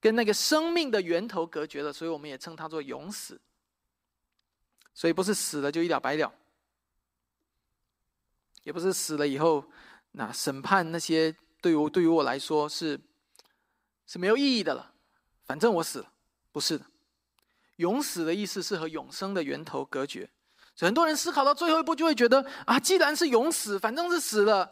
[0.00, 3.38] 跟那个生命的源头隔绝了，所以我们也称它做永死。
[4.94, 6.32] 所以不是死了就一了百了，
[8.62, 9.62] 也不是死了以后，
[10.12, 12.98] 那审判那些对于对于我来说是
[14.06, 14.94] 是没有意义的了。
[15.44, 16.10] 反正我死了，
[16.50, 16.86] 不是的。
[17.76, 20.28] 永死的意思是和永生的源头隔绝。
[20.78, 24.68] 很多人思考到最后一步，就会觉得啊，既然是永死，反正是死了。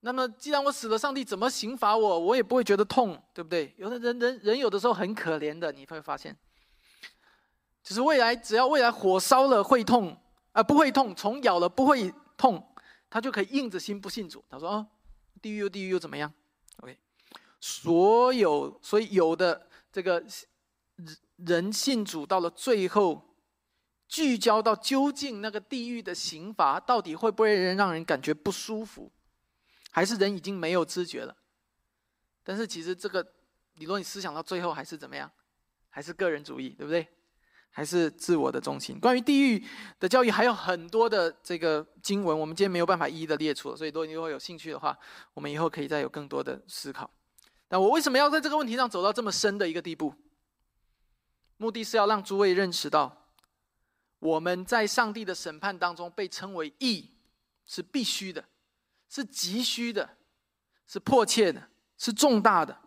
[0.00, 3.74] 那么，既然我死了，上帝怎么刑罚我，我也不会觉得痛，对不对？
[3.78, 6.36] 有的人，人，人有的时候很可怜的，你会发现，
[7.82, 10.16] 就是未来只要未来火烧了会痛，
[10.52, 12.64] 啊，不会痛；虫咬了不会痛，
[13.08, 14.44] 他就可以硬着心不信主。
[14.50, 14.86] 他说：“哦，
[15.40, 16.32] 地狱又地狱又怎么样
[16.82, 16.96] ？”OK，
[17.60, 20.22] 所有所以有的这个
[20.96, 23.36] 人人信主到了最后，
[24.08, 29.12] 聚焦到究竟那个地狱的刑罚到底会不会人让人感觉不舒服，
[29.90, 31.36] 还是人已经没有知觉了？
[32.42, 33.26] 但是其实这个
[33.74, 35.30] 理论你思想到最后还是怎么样？
[35.88, 37.06] 还是个人主义，对不对？
[37.70, 38.98] 还是自我的中心。
[38.98, 39.62] 关于地狱
[40.00, 44.98] 的教育还有很多的这个经文，我们今天没有办法一一的列出，所以如果你如果有兴趣的话，
[45.34, 47.10] 我们以后可以再有更多的思考。
[47.68, 50.14] 但我为什么要在这个问题上走到这么深的一个地步？
[51.56, 53.30] 目的是要让诸位认识到，
[54.18, 57.10] 我们在上帝的审判当中被称为义，
[57.66, 58.44] 是必须的，
[59.08, 60.16] 是急需的，
[60.86, 62.78] 是迫切的，是重大的。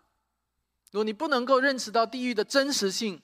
[0.91, 3.21] 如果你不能够认识到地狱的真实性，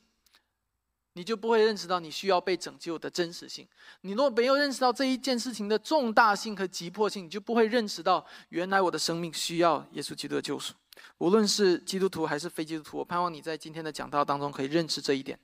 [1.14, 3.68] 你就不会认识到你需要被拯救的真实性。
[4.02, 10.74] 你若没有认识到这一件事情的重大性和急迫性，你就不会认识到原来我的生命需要耶稣基督的救赎。
[11.18, 15.40] 无论是基督徒还是非基督徒，我盼望你在今天的讲道当中可以认识这一点：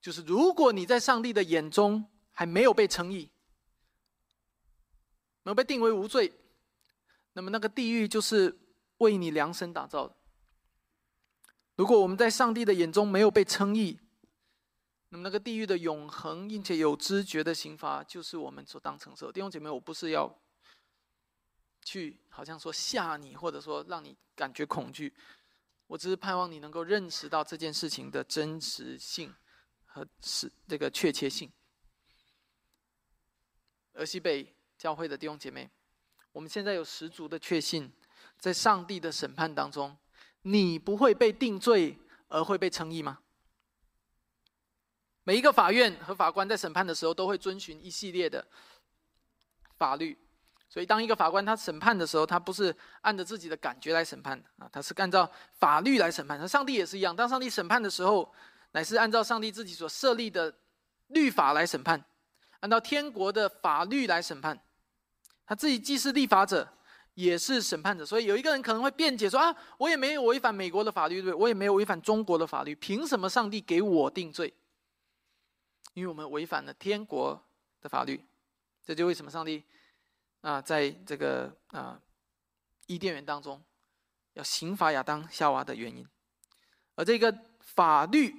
[0.00, 3.30] 就是如果你在上帝的眼中还没有被称义，
[5.42, 6.32] 没有被定为无罪，
[7.32, 8.58] 那么那个地狱就是
[8.98, 10.14] 为你量身打造的。
[11.76, 13.98] 如果我们在上帝的眼中没有被称义，
[15.08, 19.32] 那么，那个地狱的永恒，并且有知觉的刑罚，就是我们所当承受。
[19.32, 20.38] 弟兄姐妹，我不是要
[21.90, 25.12] 去好像说吓你，或者说让你感觉恐惧，
[25.88, 29.34] 我只是盼望你能够认识到这件事情的真实性
[29.86, 31.50] 和是这个确切性。
[33.92, 35.68] 而西北教会的弟兄姐妹，
[36.30, 37.92] 我们现在有十足的确信，
[38.38, 39.98] 在上帝的审判当中，
[40.42, 41.98] 你不会被定罪
[42.28, 43.18] 而会被称义吗？
[45.24, 48.46] 每一个法院和法官在审判的时候，都会遵循一系列的
[49.76, 50.16] 法律。
[50.72, 55.28] 所以，当一个法官他审判的时候，他不是按着自己的感觉来审判的啊，他是按照
[55.58, 56.38] 法律来审判。
[56.38, 58.32] 那上帝也是一样，当上帝审判的时候，
[58.70, 60.54] 乃是按照上帝自己所设立的
[61.08, 62.00] 律法来审判，
[62.60, 64.56] 按照天国的法律来审判。
[65.44, 66.68] 他自己既是立法者，
[67.14, 68.06] 也是审判者。
[68.06, 71.34] 所以，有一个人可能会辩解说：“啊，我也没有违反美国的法律，对不对？
[71.34, 74.54] 我也没有违反中国的法律，凭什么上帝给我定罪？”
[75.94, 77.42] 因为我们违反了天国
[77.80, 78.24] 的法律，
[78.86, 79.64] 这就为什么上帝
[80.40, 82.00] 啊，在这个啊
[82.86, 83.62] 伊甸园当中
[84.32, 86.06] 要刑罚亚当夏娃的原因。
[86.94, 88.34] 而这个法律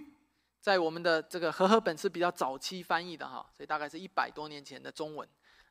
[0.60, 5.28] 在我们的这个和合本是比较早期翻译的哈，所以大概是一百多年前的中文，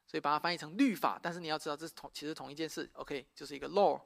[0.06, 1.18] 所以把它翻译成律法。
[1.22, 4.00] 但是你要知道，这是同其实同一件事，OK，就是一个 law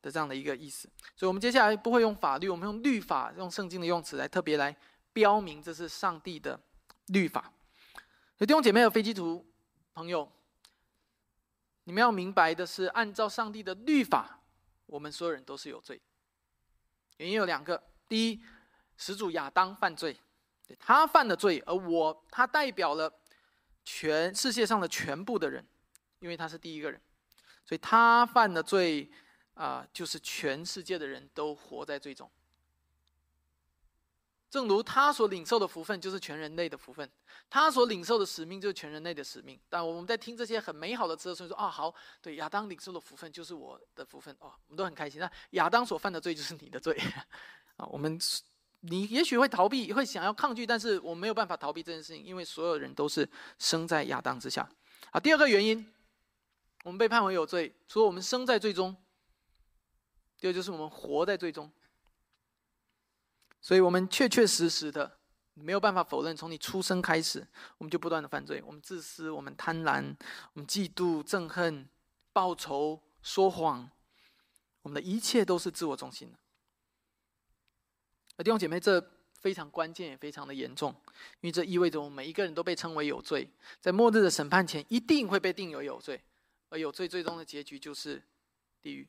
[0.00, 0.88] 的这样的一个意思。
[1.16, 4.76] 所以我们接下来不会用法律，我们用律法，用圣经的用词来特别来
[5.12, 6.60] 标明这是上帝的。
[7.08, 7.50] 律法，
[8.36, 9.50] 有弟兄姐妹有飞机图
[9.94, 10.30] 朋友，
[11.88, 14.42] 你们要明白的是，按照上帝的律法，
[14.84, 15.98] 我们所有人都是有罪。
[17.16, 18.42] 原因有两个：第一，
[18.98, 20.14] 始祖亚当犯罪，
[20.78, 23.10] 他犯了罪，而我他代表了
[23.86, 25.66] 全世界上的全部的人，
[26.18, 27.00] 因为他是第一个人，
[27.64, 29.10] 所以他犯的罪
[29.54, 32.30] 啊，就是全世界的人都活在罪中。
[34.50, 37.08] 正如他所领受的福分就是全人类的福分，
[37.50, 39.60] 他所领受的使命就是全人类的使命。
[39.68, 45.20] 但我们在听这些很美好的词的时候，说啊，好，对亚当领受的福分就是我的福分哦，我们都很开心。
[45.20, 46.98] 那亚当所犯的罪就是你的罪
[47.76, 48.18] 啊， 我们
[48.80, 54.66] 你也许会逃避，会想要抗拒，但是我没有办法逃避这件事情，因为所有人都是生在亚当之下。
[55.10, 55.92] 啊，第二个原因，
[56.84, 58.96] 我们被判为有罪，除了我们生在罪中，
[60.40, 61.70] 第二就是我们活在罪中。
[63.60, 65.18] 所以我们确确实实的
[65.54, 67.46] 没有办法否认，从你出生开始，
[67.78, 68.62] 我们就不断的犯罪。
[68.64, 70.14] 我们自私，我们贪婪，
[70.52, 71.88] 我们嫉妒、憎恨、
[72.32, 73.90] 报仇、说谎，
[74.82, 76.38] 我们的一切都是自我中心的。
[78.36, 80.94] 而弟兄姐妹，这非常关键，也非常的严重，
[81.40, 86.22] 因为这意味着我们每一个人都被称为有罪，在末日的审判前一定会被定为有罪，
[86.68, 88.22] 而有罪最终的结局就是
[88.80, 89.08] 地狱。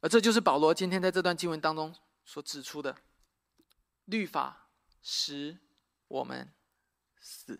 [0.00, 1.94] 而这就是保罗今天在这段经文当中。
[2.28, 2.94] 所指出的
[4.04, 4.68] 律法
[5.00, 5.58] 使
[6.08, 6.52] 我们
[7.18, 7.58] 死。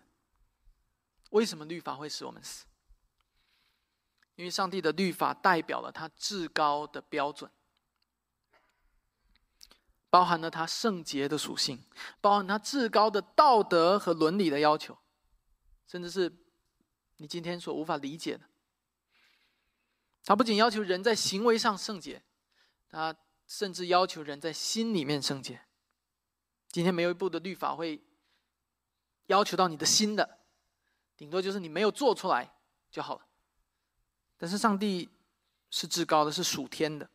[1.31, 2.67] 为什么律法会使我们死？
[4.35, 7.49] 因为上帝的律法代表了他至高的标准，
[10.07, 11.83] 包含了他圣洁的属性，
[12.21, 14.95] 包含他至高的道德和伦理的要求，
[15.87, 16.31] 甚至是
[17.17, 18.47] 你今天所无法理解的。
[20.25, 22.21] 他不仅要求人在行为上圣洁，
[22.87, 23.17] 他。
[23.49, 25.59] 甚至要求人在心里面圣洁。
[26.71, 27.99] 今天没有一部的律法会
[29.25, 30.37] 要求到你的心的，
[31.17, 32.53] 顶多就是你没有做出来
[32.91, 33.25] 就好了。
[34.37, 35.09] 但是上帝
[35.71, 37.09] 是至高的，是属天的。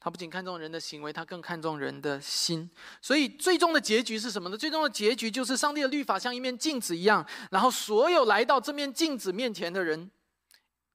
[0.00, 2.68] 他不仅看重人的行为，他更看重人的心。
[3.02, 4.56] 所以最终的结局是什么呢？
[4.56, 10.10] 最终的结局就是上帝的律法像一面镜子一样，然后所有来到这面镜子面前的人，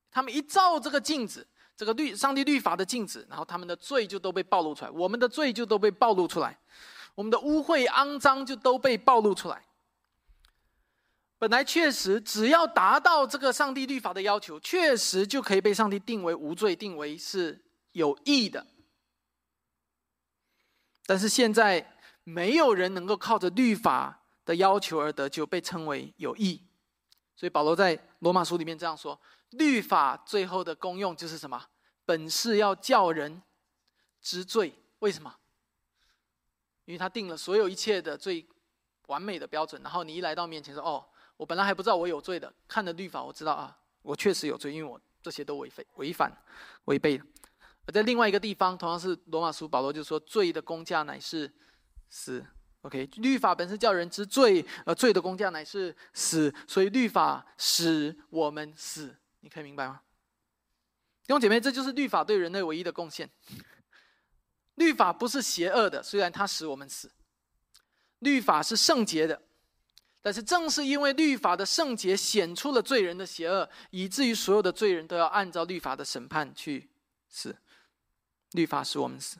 [0.09, 6.57] 他们一照这个镜子，这个律上帝律法的镜子，然后他们的罪就都被暴露出来，我们的罪就都被暴露出来，
[7.13, 9.63] 我们的污秽肮脏就都被暴露出来。
[11.37, 18.65] 本来确实，只要达到这个上帝律法的要求，确实就可以被上帝定为无罪，定为是有益的。
[21.05, 26.59] 但是现在，没有人能够靠着律法的要求而得救，被称为有益。
[27.35, 31.67] 所以保罗在罗马书里面这样说：律法最后的功用就是什么？
[32.05, 33.41] 本是要叫人
[34.21, 34.73] 知罪。
[34.99, 35.35] 为什么？
[36.85, 38.47] 因为他定了所有一切的最
[39.07, 41.05] 完美的标准，然后你一来到面前说：“哦。”
[41.37, 46.35] 我本来还不知道我有罪的，看了律法我知道啊，我确实有罪，因为我这些都违背、违反、
[46.85, 47.21] 违背。
[47.85, 51.53] 而在另外一个地方，同样是罗马书，保罗就说：“罪的工价乃是
[52.09, 52.43] 死。”
[52.81, 59.15] OK，律法本是叫人知罪，而罪的工价乃是死，所以律法使我们死。
[59.39, 60.01] 你可以明白吗？
[61.25, 63.29] 弟兄姐妹，这就是律法对人类唯一的贡献。
[64.75, 67.09] 律法不是邪恶的，虽然它使我们死；
[68.19, 69.41] 律法是圣洁的。
[70.21, 76.89] 但是正是因为律法的圣洁显出了罪人的邪恶，以至于所有的罪人都要按照律法的审判去
[77.29, 77.55] 死。
[78.51, 79.37] 律法使我们死。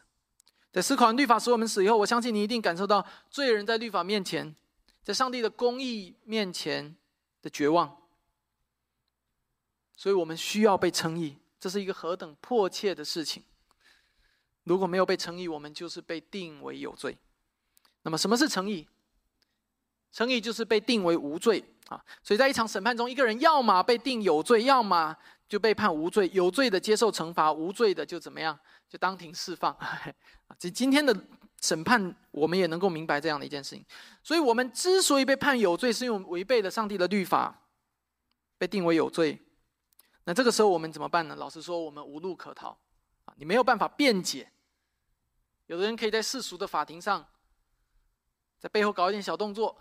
[0.72, 4.56] 在思考完律法使我们死以后，我相信你一定感受到罪人在律法面前，
[5.04, 6.96] 在上帝的公义面前
[7.42, 8.07] 的绝望。
[9.98, 13.44] 所以我们需要被称义，这是一个何等迫切的事情。
[14.64, 17.18] 如果没有被称义，我们就是被定为有罪。
[18.04, 18.88] 那么什么是称义？
[20.12, 25.16] 成义就是被定为无罪啊，所以在一场审判中，一个人要么被定有罪，要么
[25.50, 26.30] 就被判无罪。
[26.34, 28.58] 有罪的接受惩罚，无罪的就怎么样？
[28.88, 29.76] 就当庭释放。
[30.60, 31.16] 这今天的
[31.62, 33.86] 审判，我们也能够明白这样的一件事情。
[34.24, 37.64] 所以，我们之所以被判有罪，是因为违背了上帝的律法，
[38.58, 39.40] 被定为有罪。
[40.28, 41.38] 那这个时候我们怎么办呢？
[41.38, 42.78] 老实说，我们无路可逃
[43.24, 43.34] 啊！
[43.38, 44.52] 你没有办法辩解。
[45.68, 47.26] 有的人可以在世俗的法庭上。
[48.60, 49.78] 在背后搞一点小动作，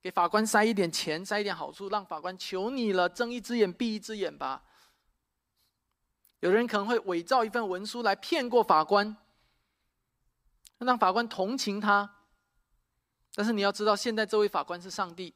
[0.00, 4.64] 给法官塞一点钱，塞一点好处，让法官求你了，睁一只眼闭一只眼吧。
[6.38, 9.14] 有的人可能会伪造一份文书来骗过法官，
[10.78, 12.16] 让法官同情他。
[13.34, 15.34] 但是你要知道，现在这位法官是上帝，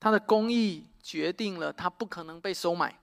[0.00, 3.00] 他的公义决定了他不可能被收买，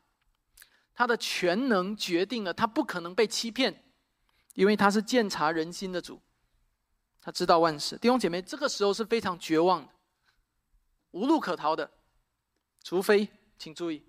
[0.94, 3.84] 他的全能决定了他不可能被欺骗，
[4.54, 6.22] 因为他是鉴察人心的主。
[7.20, 9.92] 他知道万事，弟兄姐妹，这个时候是非常绝望的，
[11.12, 11.90] 无路可逃的，
[12.84, 13.28] 除非，
[13.58, 14.04] 请注意，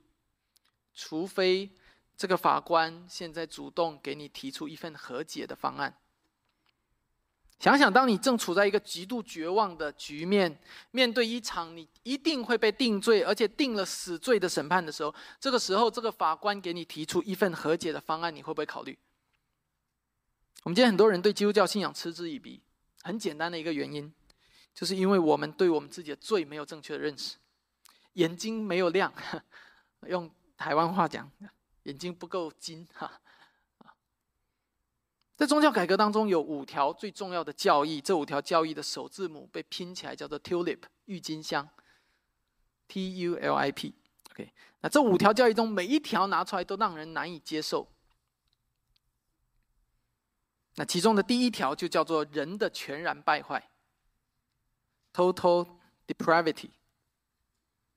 [0.93, 1.71] 除非
[2.15, 5.99] 这个法官现在主动给你提出一份和解的方案。
[7.59, 10.59] 想想，当你正处在一个极度绝望的局面，
[10.91, 18.99] 面对一场你一定会被定罪，而且定了死罪的审判的时候，这个时候，这个法官给你提出一份和解的方案，你会不会考虑？
[20.65, 22.61] 我们今天很多人对基督教信仰嗤之以鼻。
[23.03, 24.13] 很简单的一个原因，
[24.75, 27.37] 就是因为我们对我们自己的罪没有正确的认识，
[28.15, 29.13] 眼睛没有亮，
[30.09, 31.31] 用台湾话讲，
[31.85, 33.21] 眼睛不够金哈。
[35.37, 41.69] 在宗教改革当中，有五条最重要的教义，这五条教义的首字母被拼起来叫做 Tulip 郁金香
[42.89, 43.95] ，T U L I P。
[44.31, 47.87] OK，那这五条教义中每一条拿出来都让人难以接受。
[50.77, 53.71] 那其中的第一条就叫做人的全然败坏
[55.13, 55.69] （total
[56.07, 56.71] depravity）。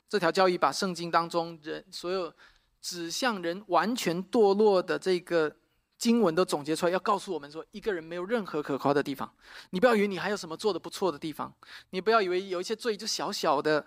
[0.09, 2.33] 这条教义把圣经当中人所有
[2.81, 5.58] 指向人完全堕落的这个
[5.99, 9.31] 经文都总结出来，要告诉我们说，一个人没有任何可夸的地方。
[9.69, 11.53] 你不要以为你还有什么做的不错的地方，
[11.91, 13.85] 你不要以为有一些罪就小小的。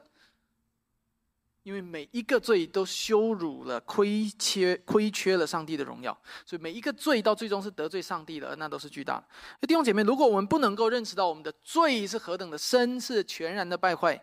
[1.65, 6.13] 因为每一个罪都羞辱了、亏缺、亏缺了上帝的荣耀，
[6.45, 9.21] 所以每一个罪到最终是得罪上帝的，那都是巨大
[9.61, 9.67] 的。
[9.69, 14.21] 弟兄姐妹，如果我们不能够认识到我们的罪是何等的深，是全然的败坏，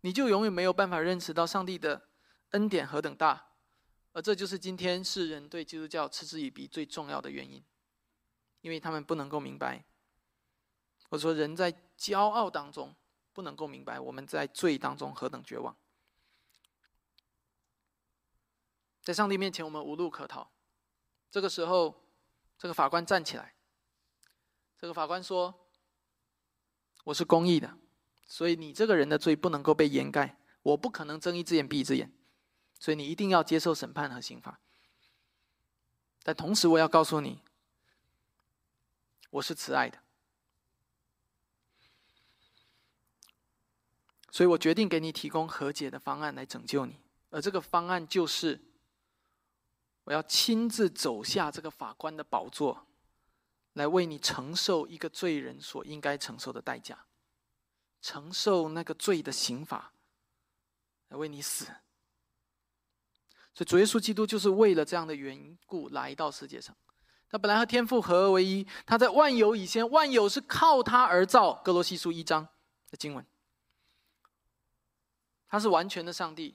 [0.00, 2.00] 你就永远没有办法认识到上帝的
[2.52, 3.47] 恩典何等大。
[4.12, 7.62] 而这就是今天世人对基督教嗤之以鼻最重要的原因，
[8.62, 9.84] 因为他们不能够明白，
[11.10, 12.94] 我说人在骄傲当中
[13.32, 15.76] 不能够明白我们在罪当中何等绝望。
[19.02, 20.50] 在上帝面前，我们无路可逃。
[21.30, 22.04] 这个时候，
[22.58, 23.54] 这个法官站起来。
[24.78, 25.68] 这个法官说
[27.04, 27.78] ：“我是公义的，
[28.26, 30.38] 所以你这个人的罪不能够被掩盖。
[30.62, 32.12] 我不可能睁一只眼闭一只眼。
[32.78, 34.60] 所以你一定要接受审判和刑罚。
[36.22, 37.40] 但同时，我要告诉你，
[39.30, 39.98] 我是慈爱的，
[44.30, 47.00] 所以我决定给你提供和解的方案来拯救你。
[47.30, 48.60] 而这个方案就是，
[50.04, 52.86] 我要亲自走下这个法官的宝座，
[53.72, 57.06] 来为你承受一个罪人所应该承受的代价，
[58.02, 59.92] 承受那个罪的刑罚，
[61.08, 61.66] 来为你死。
[63.58, 66.72] 所以主耶稣基督就是为了这样的缘故来到世界上。
[67.28, 71.54] 他本来和天父合而为一，他在万有以前，万有是靠他而造。
[71.64, 72.46] 哥罗西书一章
[72.88, 73.26] 的经文，
[75.48, 76.54] 他是完全的上帝。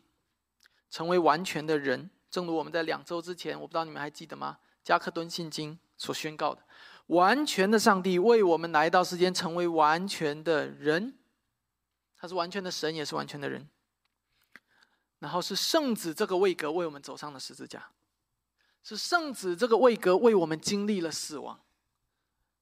[0.89, 4.60] 成为完全的人，正如我们在两周之前，我不知道你们还记得吗？
[4.82, 6.64] 加克敦信经所宣告的，
[7.08, 11.18] 完全的上帝为我们来到世间，成为完全的人，
[12.16, 13.68] 他是完全的神，也是完全的人。
[15.24, 17.88] 然后是圣子这个位格为我们走上了十字架，
[18.84, 21.57] 是圣子这个位格为我们经历了死亡，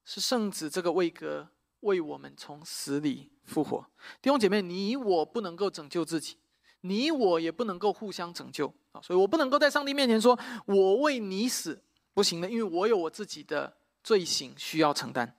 [0.04, 1.48] 是圣子这个位格
[1.80, 3.84] 为我们从死里复活。
[4.22, 6.36] 弟兄姐妹，你我不能够拯救自己。
[6.82, 11.82] 你我也不能够互相拯救啊，所以我不能够在上帝面前说“我为你死”，
[12.14, 15.36] 不行的，因为我有我自己的罪行需要承担，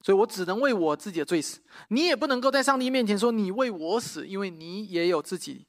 [0.00, 1.60] 所以我只能为我自己的罪死。
[1.90, 5.66] 你也不能够在上帝面前说“你为我死”，因为你也有自己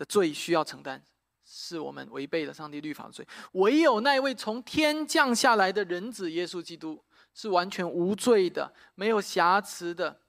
[0.00, 0.98] 的罪需要承担，
[1.44, 3.26] 是我们违背了上帝律法的罪。
[3.52, 10.22] 唯有那位从天降下来的人子耶稣基督是完全无罪的，没有瑕疵的，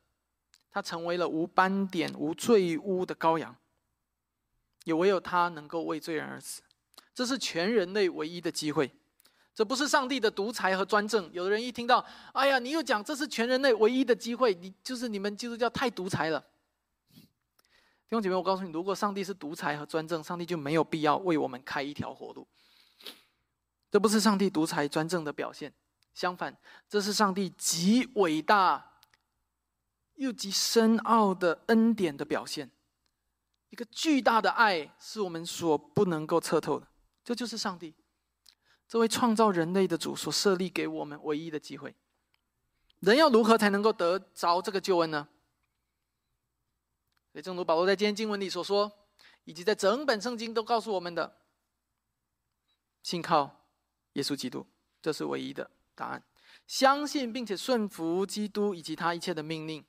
[0.70, 3.56] 他成为了无斑点、无罪污的羔羊。
[4.84, 6.62] 也唯有他能够为罪人而死，
[7.16, 8.92] 这是全人类唯一的机会。
[9.56, 11.32] 这不是上帝的独裁和专政。
[11.32, 16.44] 有的人一听到，哎呀，你又讲这是全人类唯一的机会，你就是你们基督教太独裁了。
[18.12, 22.46] 弟兄姐妹，我告诉你，如果上帝是独裁和专政，上帝就没有必要为我们开一条活路。
[23.90, 25.74] 这不是上帝独裁专政的表现，
[26.14, 26.58] 相反，
[26.90, 28.98] 这是上帝极伟大
[30.16, 32.70] 又极深奥的恩典的表现。
[33.70, 36.88] 一个巨大的爱是我们所不能够测透的，
[37.24, 37.96] 这就是上帝，
[38.90, 41.96] 这位创造人类的主所设立给我们唯一的机会。
[43.00, 45.30] 人要如何才能够得着这个救恩呢？
[47.32, 48.92] 所以，正如保罗在今天经文里所说，
[49.46, 51.38] 以及在整本圣经都告诉我们的，
[53.04, 53.66] 信靠
[54.14, 54.66] 耶稣基督，
[55.02, 56.24] 这是唯一的答案。
[56.68, 59.86] 相信并且顺服基督以及他一切的命令，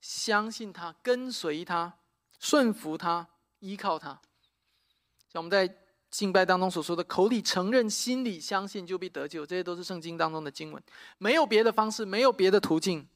[0.00, 1.98] 相信他，跟随他。
[2.40, 3.28] 顺服他，
[3.60, 4.20] 依靠他，
[5.28, 5.76] 像我们在
[6.10, 9.46] 敬拜当中所说的，口里承认，心里相信，就必得救。
[9.46, 10.82] 这些都是圣经当中的经文，
[11.18, 13.08] 没有别的方式，没有别的途径，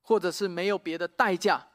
[0.00, 1.68] 或者是没有别的代价，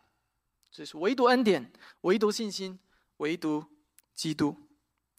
[0.72, 2.80] 这是唯独恩典，唯独信心，
[3.18, 3.65] 唯独
[4.13, 4.55] 基督。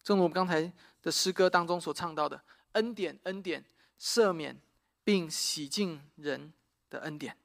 [0.03, 0.71] 正如我们刚才
[1.01, 3.65] 的诗歌当中所唱到的，恩典，恩典，
[3.99, 4.61] 赦免
[5.03, 6.53] 并洗净人
[6.89, 7.37] 的恩典。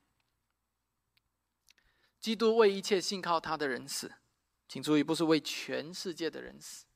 [2.20, 4.12] 基督为一切信靠他的人死，
[4.68, 6.86] 请注意，不是为全世界的人死。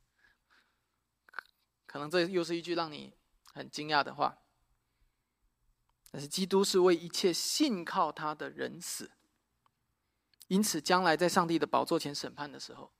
[1.85, 3.13] 可能这又是一句让你
[3.53, 4.39] 很惊讶的话，
[6.11, 9.11] 但是基督是为一切信靠他的人死。
[10.49, 12.90] 因此，将来在上帝的宝座前审判的时候，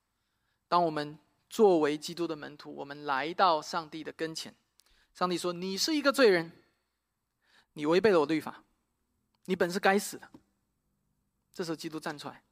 [0.69, 1.19] 当我们
[1.51, 4.55] 作为基督的门徒，我们来到上帝的跟前，
[5.15, 6.53] 上帝说：“你是一个罪人，
[7.73, 8.63] 你违背了我律法，
[9.47, 10.31] 你本是该死的。”
[11.55, 12.45] 这时候，基督站出来，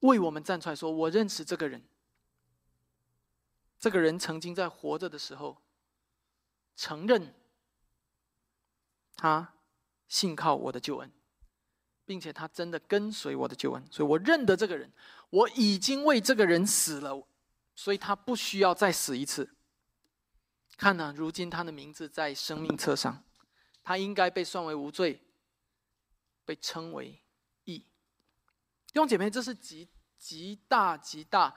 [0.00, 1.82] 为我们站出来说：“我认识这个人。
[3.78, 5.62] 这个人曾经在活着的时候，
[6.74, 7.34] 承认
[9.14, 9.54] 他
[10.08, 11.12] 信靠我的救恩，
[12.06, 13.84] 并且他真的跟随我的救恩。
[13.90, 14.90] 所以我认得这个人，
[15.28, 17.26] 我已经为这个人死了，
[17.74, 19.50] 所以他不需要再死一次。
[20.78, 23.24] 看呢，如今他的名字在生命册上，
[23.82, 25.20] 他应该被算为无罪，
[26.44, 27.20] 被称为
[27.64, 27.78] 义。”
[28.92, 29.88] 弟兄姐妹，这是极
[30.18, 31.54] 极大极大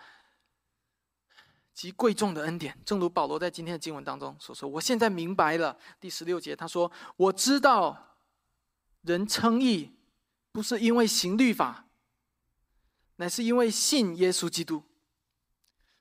[1.74, 2.78] 极贵重的恩典。
[2.86, 8.18] 正如保罗在今天的经文当中所说：“我现在明白了。”第十六节他说：“我知道
[9.02, 9.99] 人称义
[10.60, 11.86] 不是因为行律法，
[13.16, 14.84] 乃是因为信耶稣基督。”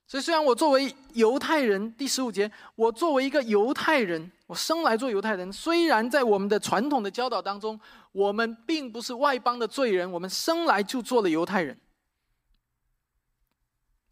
[0.08, 5.52] 所以，虽然我作为犹太人，第十五节，我作为一个犹太人，我生来做犹太人。
[5.52, 7.78] 虽然在我们的传统的教导当中，
[8.10, 11.78] 我们并不是外邦的罪人，我们生来就做了犹太人。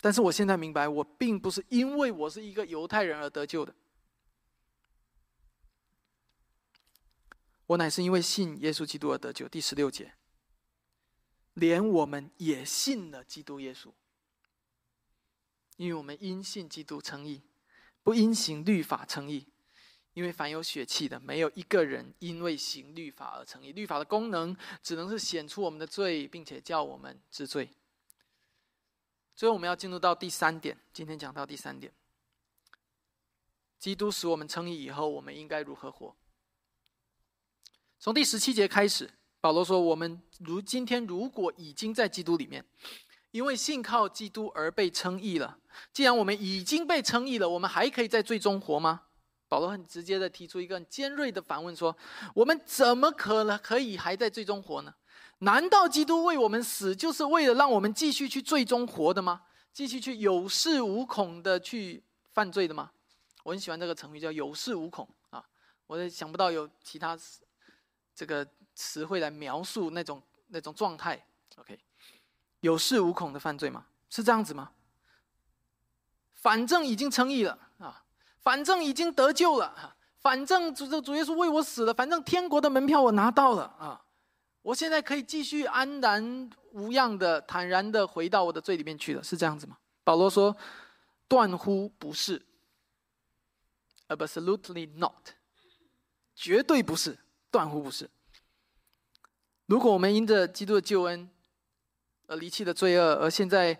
[0.00, 3.74] 但是我现在明白，我并不是因为我是一个犹太人而得救的，
[7.66, 9.48] 我乃是因为信耶稣基督而得救。
[9.48, 10.12] 第十六节，
[11.56, 13.90] 连我们也信了基督耶稣。
[15.76, 17.42] 因为我们因信基督称义，
[18.02, 19.46] 不因行律法称义。
[20.12, 23.72] 因为凡有血气的，没有一个人因为行律法而成义。
[23.72, 27.68] 律法的功能只能是显出我们的罪，并且叫我们知罪。
[29.34, 30.78] 最后，我们要进入到第三点。
[30.94, 31.92] 今天讲到第三点：
[33.78, 36.16] 基督使我们称义以后，我们应该如何活？
[37.98, 39.10] 从第十七节开始，
[39.46, 42.64] 保罗说：“我们如今天如果已经在基督里面，
[43.30, 45.56] 因为信靠基督而被称义了。
[45.92, 49.02] 既然我们已经被称义了，我们还可以在最终活吗？”
[49.46, 51.96] 保罗很直接的提出一个很尖锐的反问：说，
[52.34, 54.92] 我们怎么可能可以还在最终活呢？
[55.38, 59.42] 难道基督为我们死，就是为了让我们继续去最终活的吗？
[59.72, 62.90] 继续去有恃无恐的去犯罪的吗？
[63.44, 65.46] 我很喜欢这个成语，叫有恃无恐啊！
[65.86, 67.16] 我也想不到有其他
[68.12, 68.44] 这个
[68.76, 71.26] 词汇来描述那种那种状态。
[71.56, 71.76] OK，
[72.60, 73.86] 有恃无恐的犯罪吗？
[74.08, 74.70] 是这样子吗？
[76.34, 78.04] 反正已经称义了啊！
[78.40, 84.04] 反正已经得救了，反正主主耶稣为我死了，反正天国的门票我拿到了啊！
[84.62, 89.76] 我现在可以继续安然无恙的、坦然的回到我的罪里面去了，是这样子吗？
[90.04, 90.56] 保罗说
[91.26, 92.46] ：“断乎不是
[94.06, 95.30] ，absolutely not，
[96.36, 97.18] 绝对不是，
[97.50, 98.08] 断乎不是。
[99.66, 101.28] 如果我们因着基督的救恩
[102.26, 103.78] 而离弃了罪恶，而现在……”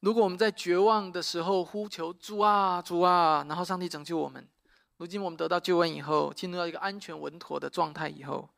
[0.00, 4.48] 如果我们在绝望的时候呼求主啊主啊，然后上帝拯救我们。
[4.96, 8.48] 如今我们得到救恩以后，进入到一个安全稳妥的状态以后，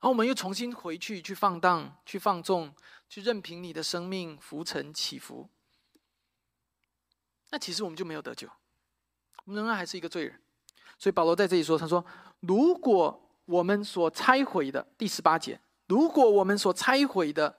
[0.00, 2.74] 后我们又重新回去去放荡、去放纵、
[3.08, 5.48] 去任凭你的生命浮沉起伏。
[7.50, 8.48] 那其实我们就没有得救，
[9.44, 10.42] 我们仍然还是一个罪人。
[10.98, 12.04] 所以保罗在这里说：“他说，
[12.40, 15.60] 如果我们所拆毁的第十八节，
[15.90, 17.58] 如果我们所拆毁的。”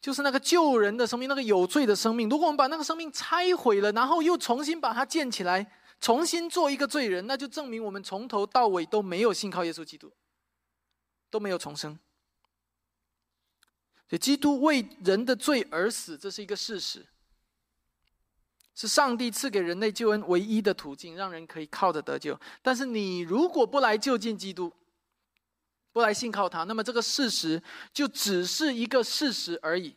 [0.00, 2.28] 就是那个救人的生命，那个有罪的生命。
[2.28, 10.12] 如果我们把那个生命拆毁了，然后又重新把它建起来，重新做一个罪人，那就证明我们从头到尾都没有信靠耶稣基督，
[11.30, 11.98] 都没有重生。
[14.08, 17.04] 所以，基督为人的罪而死，这是一个事实，
[18.76, 22.38] 是上帝赐给人类救恩唯一的途径，让人可以靠着得救。
[22.62, 24.72] 但是，你如果不来就近基督，
[25.92, 27.62] 不来信靠他，那么这个事实
[27.92, 29.96] 就只是一个事实而已，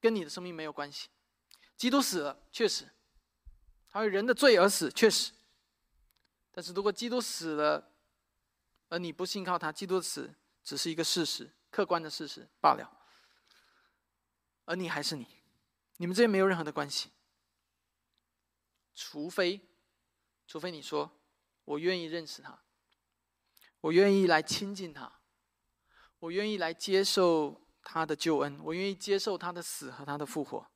[0.00, 1.08] 跟你的生命没有关系。
[1.76, 2.88] 基督死了，确实，
[3.88, 5.32] 他为人的罪而死，确实。
[6.50, 7.92] 但是如果基督死了，
[8.88, 12.90] 而你不信靠他，基督的死只是一个事实，客观的事实罢了。
[14.64, 15.26] 而你还是你，
[15.96, 17.10] 你们之间没有任何的关系。
[18.94, 19.60] 除非，
[20.46, 21.10] 除非你说
[21.64, 22.62] 我愿意认识他，
[23.80, 25.20] 我愿意来亲近他。
[26.18, 30.70] 我愿意来接受他的救恩，我愿意接受他的死和他的复活。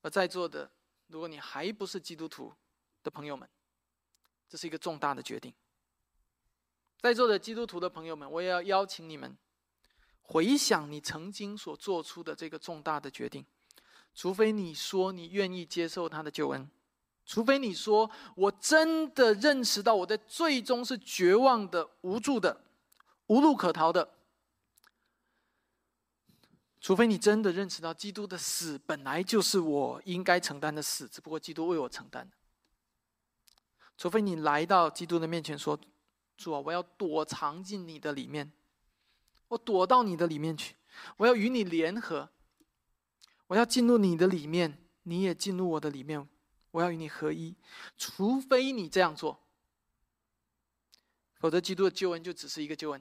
[0.00, 0.70] 而在座的，
[1.08, 2.54] 如果你还不是基督徒
[3.02, 3.48] 的朋友们，
[4.48, 5.52] 这是一个重大的决定。
[7.00, 9.36] 在座的基督徒的朋友们，我也要邀请你们
[10.22, 13.44] 回想你曾经所做出的这个重大的决定。
[14.14, 16.70] 除非你说你愿意接受他的救恩，
[17.26, 22.60] 除非你说我真的认识到我在最终是绝望的、无助的、
[23.28, 24.10] 无路可逃的。
[26.80, 32.36] 除非你真的认识到基督的死本来就是我应该承担的死，只不过基督为我承担的。
[33.96, 35.80] 除非你来到基督的面前说
[36.36, 38.52] ：“主啊，我要躲藏进你的里面，
[39.48, 40.74] 我躲到你的里面去，
[41.16, 42.28] 我要与你联合，
[43.46, 46.28] 我要进入你的里面，你也进入我的里面，
[46.74, 47.54] 我要与你合一。”
[47.96, 49.40] 除非你这样做，
[51.36, 53.00] 否则基督的救恩就只是一个救恩，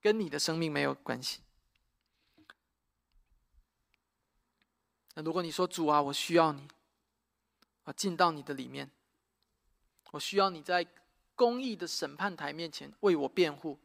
[0.00, 1.40] 跟你的生命没有关系。
[5.14, 6.68] 那如果你说主啊，我需要你，
[7.82, 8.90] 啊，进到你的里面，
[10.12, 10.86] 我需要你在
[11.34, 13.78] 公义的审判台面前为我辩护，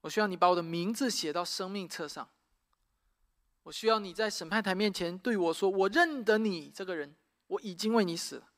[0.00, 2.28] 我需要你把我的名字写到生命册上，
[3.62, 7.14] 我需要你在审判台面前对我说：“我认得你这个人，
[7.46, 8.50] 我已经为你死了，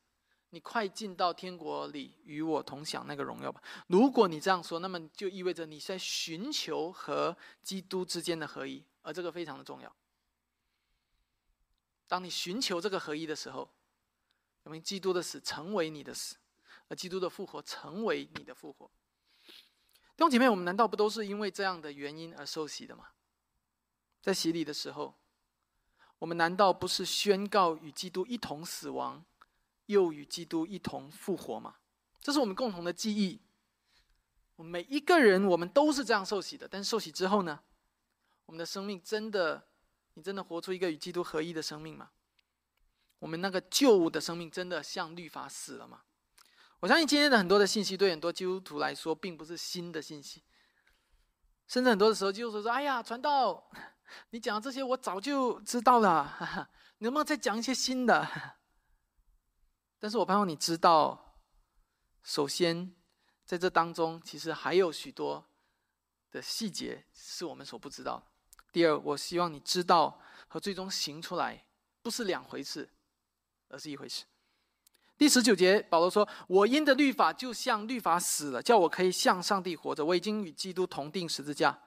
[0.50, 9.94] 你快进到天国里与我同享那个荣耀吧。”如果你这样说，那么就意味着你在寻求和基督之间的合一，而这个非常的重要。
[12.07, 13.68] 当你寻求这个合一的时候，
[14.64, 16.36] 因为基督的死成为你的死，
[16.86, 18.88] 而基督的复活成为你的复活。
[20.14, 23.09] 弟兄姐妹，我们难道不都是因为这样的原因而受洗的吗？
[24.22, 25.14] 在洗礼的时候，
[26.20, 29.22] 我们难道不是宣告与基督一同死亡，
[29.86, 31.74] 又与基督一同复活吗？
[32.20, 33.40] 这是我们共同的记忆。
[34.56, 36.68] 我们每一个人，我们都是这样受洗的。
[36.68, 37.60] 但是受洗之后呢？
[38.46, 39.66] 我们的生命真的？
[40.14, 42.10] 你真的活出一个与基督合一的生命吗？
[43.18, 46.02] 我们那个旧的生命真的像律法死了吗？
[46.80, 50.42] 我相信今天的很多的信息对很多基督徒来说并不是新的信息，
[51.66, 53.70] 甚至很多的时候基督徒说：“哎呀，传道，
[54.30, 58.26] 你讲的这些我早就知道了， 你能不能再讲一些新的？”
[59.98, 61.36] 但是我盼望你知道，
[62.22, 62.94] 首先
[63.44, 65.44] 在这当中其实还有许多
[66.30, 68.22] 的细节是我们所不知道。
[68.72, 71.66] 第二，我希望你知道和最终行出来
[72.02, 72.88] 不是两回事。
[73.74, 74.24] 而是一回事。
[75.16, 80.04] 第十九节，保罗说：“我因的律法就像律法死了，叫我可以向上帝活着。
[80.04, 81.82] 我已经与基督同定十字架，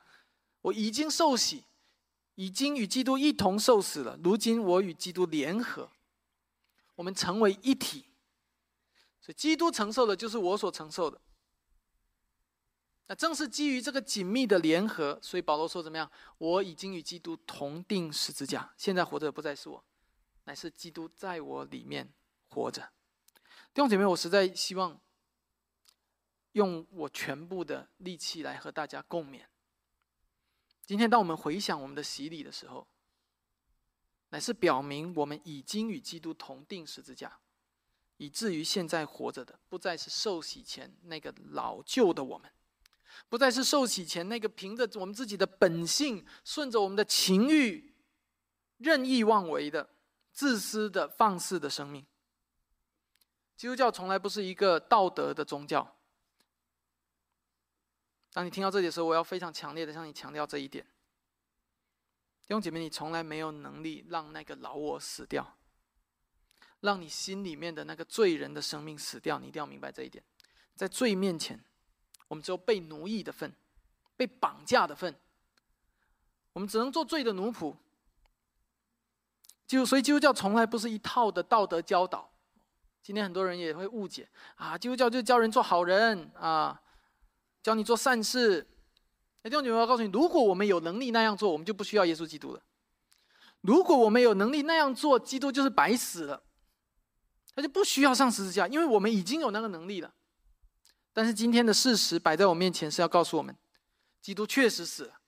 [0.62, 1.64] 我已经受洗，
[2.36, 4.18] 已经与基督一同受死了。
[4.24, 5.92] 如今我与基督联合，
[6.96, 8.06] 我们成为一体。
[9.20, 11.20] 所以基督承受的，就是我所承受的。
[13.08, 16.12] 那正是基于这个紧密的联合，所以保罗说怎么样？
[16.38, 19.84] 我已经与基督同定十字架，现在活着不再是我。”
[20.48, 22.14] 乃是基督在我里面
[22.50, 22.92] 活着，
[23.74, 25.02] 弟兄姐妹，我实在希望
[26.52, 29.42] 用我全部的力气来和大家共勉。
[30.86, 32.88] 今天，当我们回想我们的洗礼的时候，
[34.30, 37.40] 乃是表明我们已经与基督同定十字架，
[38.18, 42.52] 以至于现在活着的，不再是受洗前那个老旧的我们，
[43.28, 47.96] 不再是受洗前那个凭着我们自己的本性，顺着我们的情欲
[48.78, 49.90] 任意妄为的。
[50.36, 52.06] 自私的、放肆的生命。
[53.56, 55.96] 基督教从来不是一个道德的宗教。
[58.36, 60.84] 当你听到这里的时候，我要非常强烈的向你强调这一点：
[62.42, 65.56] 弟兄姐妹，你从来没有能力让那个老我死掉，
[66.82, 69.40] 让你心里面的那个罪人的生命死掉。
[69.40, 70.22] 你一定要明白这一点。
[70.76, 71.58] 在罪面前，
[72.28, 73.54] 我们只有被奴役的份，
[74.18, 75.16] 被绑架的份。
[76.52, 77.74] 我们只能做罪的奴仆。
[79.66, 82.30] 就所以基督教从来不是一套的道德教导，
[83.02, 86.82] 今天很多人也会误解啊，基督教就教人做好人啊，
[87.66, 88.62] 教你做善事。
[89.42, 92.62] 弟兄姐妹，我要告诉你，如果我们有能力那样做，我们就不需要耶稣基督了。
[93.62, 96.44] 如果我们有能力那样做，基督就是白死了，
[97.56, 100.14] 他就不需要上十字架，因为我们已经有那个能力了。
[101.12, 103.58] 但是今天的事实摆在我面前，是要告诉我们，
[104.22, 105.20] 基督确实死了，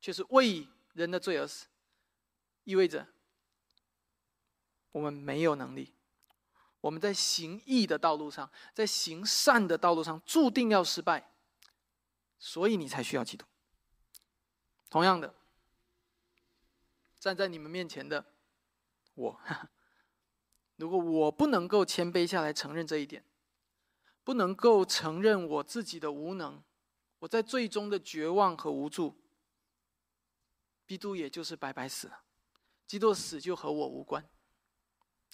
[0.00, 1.66] 却是为人的罪而死，
[2.62, 3.08] 意味着。
[4.92, 5.92] 我们没有能力，
[6.80, 11.32] 我们在行义的道路上，在行善的道路上，注定要失败，
[12.38, 13.44] 所以你才需要基督。
[14.88, 15.34] 同样的，
[17.18, 18.24] 站在你们面前的
[19.14, 19.40] 我，
[20.76, 23.24] 如果我不能够谦卑下来承认这一点，
[24.22, 26.62] 不能够承认我自己的无能，
[27.20, 29.16] 我在最终的绝望和无助，
[30.86, 32.22] 基督也就是白白死了，
[32.86, 34.28] 基督死就和我无关。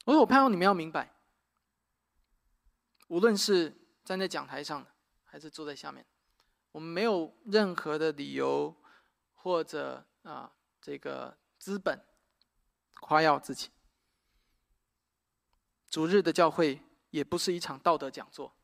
[0.05, 1.14] 我说，我盼望你们要明白，
[3.09, 4.90] 无论是站在讲台上的，
[5.24, 6.07] 还是坐在下面，
[6.73, 8.75] 我们没有任何的理由
[9.35, 12.05] 或者啊这个资本
[13.01, 13.70] 夸耀自己。
[15.89, 18.57] 主日的教会也不是一场道德讲座，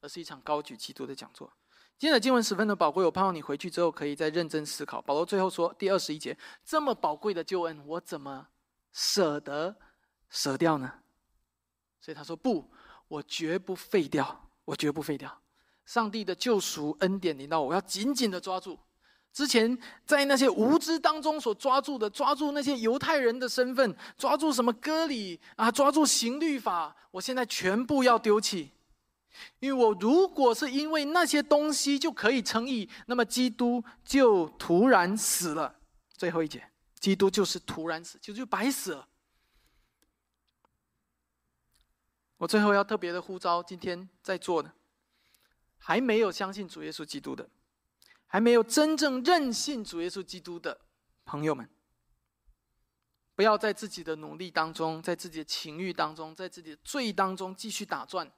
[0.00, 1.52] 而是一场高举基督的讲座。
[1.98, 5.02] 今天的经文十分的宝贵，我盼望你回去之后可以再认真思考。
[5.02, 8.48] 保罗最后说，第二十一节，这么宝贵的救恩，我怎么
[8.92, 9.76] 舍得？
[10.30, 11.02] 舍掉呢？
[12.00, 12.72] 所以他说：“不，
[13.08, 15.39] 我绝不废掉，我绝不废掉。
[15.90, 18.78] 上帝的救赎恩典临到我，我要紧紧的抓住。
[19.32, 19.76] 之前
[20.06, 28.70] 在那些无知当中所抓住的，抓住那些犹太人的身份，抓住什么割礼啊，抓住行律法，我现在全部要丢弃。
[29.58, 35.74] 因为我如果是因为那些东西就可以称义，那么基督就突然死了。
[36.16, 36.70] 最后一节，
[37.00, 39.08] 基督就是突然死，就就白死了。”
[42.38, 44.70] 我最后要特别的呼召，今天在座的
[45.82, 47.48] 还没有相信主耶稣基督的，
[48.26, 50.82] 还没有真正认信主耶稣基督的
[51.24, 51.68] 朋友们，
[53.34, 58.30] 不要在自己的努力当中，在自己的情欲当中，在自己的罪当中继续打转，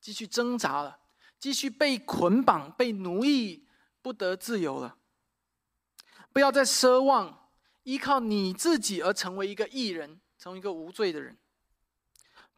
[0.00, 1.00] 继续挣扎了，
[1.40, 3.66] 继续被捆绑、被奴役，
[4.00, 4.96] 不得自由了。
[6.32, 7.50] 不要再奢望
[7.82, 11.36] 依靠你自己而成为一个艺人，成为一个无罪的人。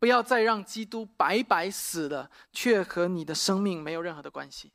[0.02, 4.72] 不要再让基督白白死了，却和你的生命没有任何的关系。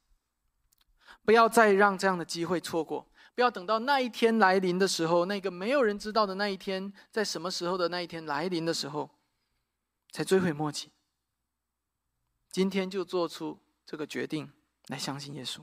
[1.25, 3.11] 不要再让这样的机会错过。
[3.35, 9.09] 不要等到那一天来临的时候，那个没有人知道的那一天，在什么时候的那一天来临的时候，
[10.13, 10.93] 才追悔莫及。
[12.49, 14.49] 今天就做出这个决定，
[14.87, 15.59] 来相信耶稣，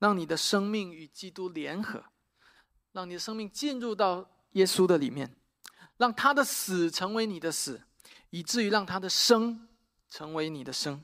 [0.00, 2.06] 让你的生命与基督联合，
[2.90, 5.36] 让你的生命进入到耶稣的里面。
[5.96, 7.87] 让他的死成为你的死，
[8.30, 9.68] 以至于让他的生
[10.08, 11.02] 成为你的生。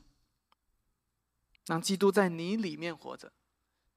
[1.65, 3.33] 让基督在你里面活着，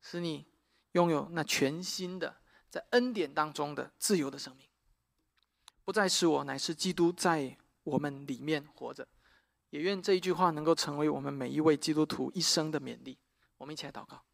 [0.00, 0.46] 使你
[0.92, 2.36] 拥有那全新的
[2.70, 4.66] 在恩典当中的自由的生命。
[5.84, 9.06] 不再是我，乃是基督在我们里面活着。
[9.70, 13.18] 也愿这一句话能够成为我们每一位基督徒一生的勉励。
[13.58, 14.24] 我们一起来祷告。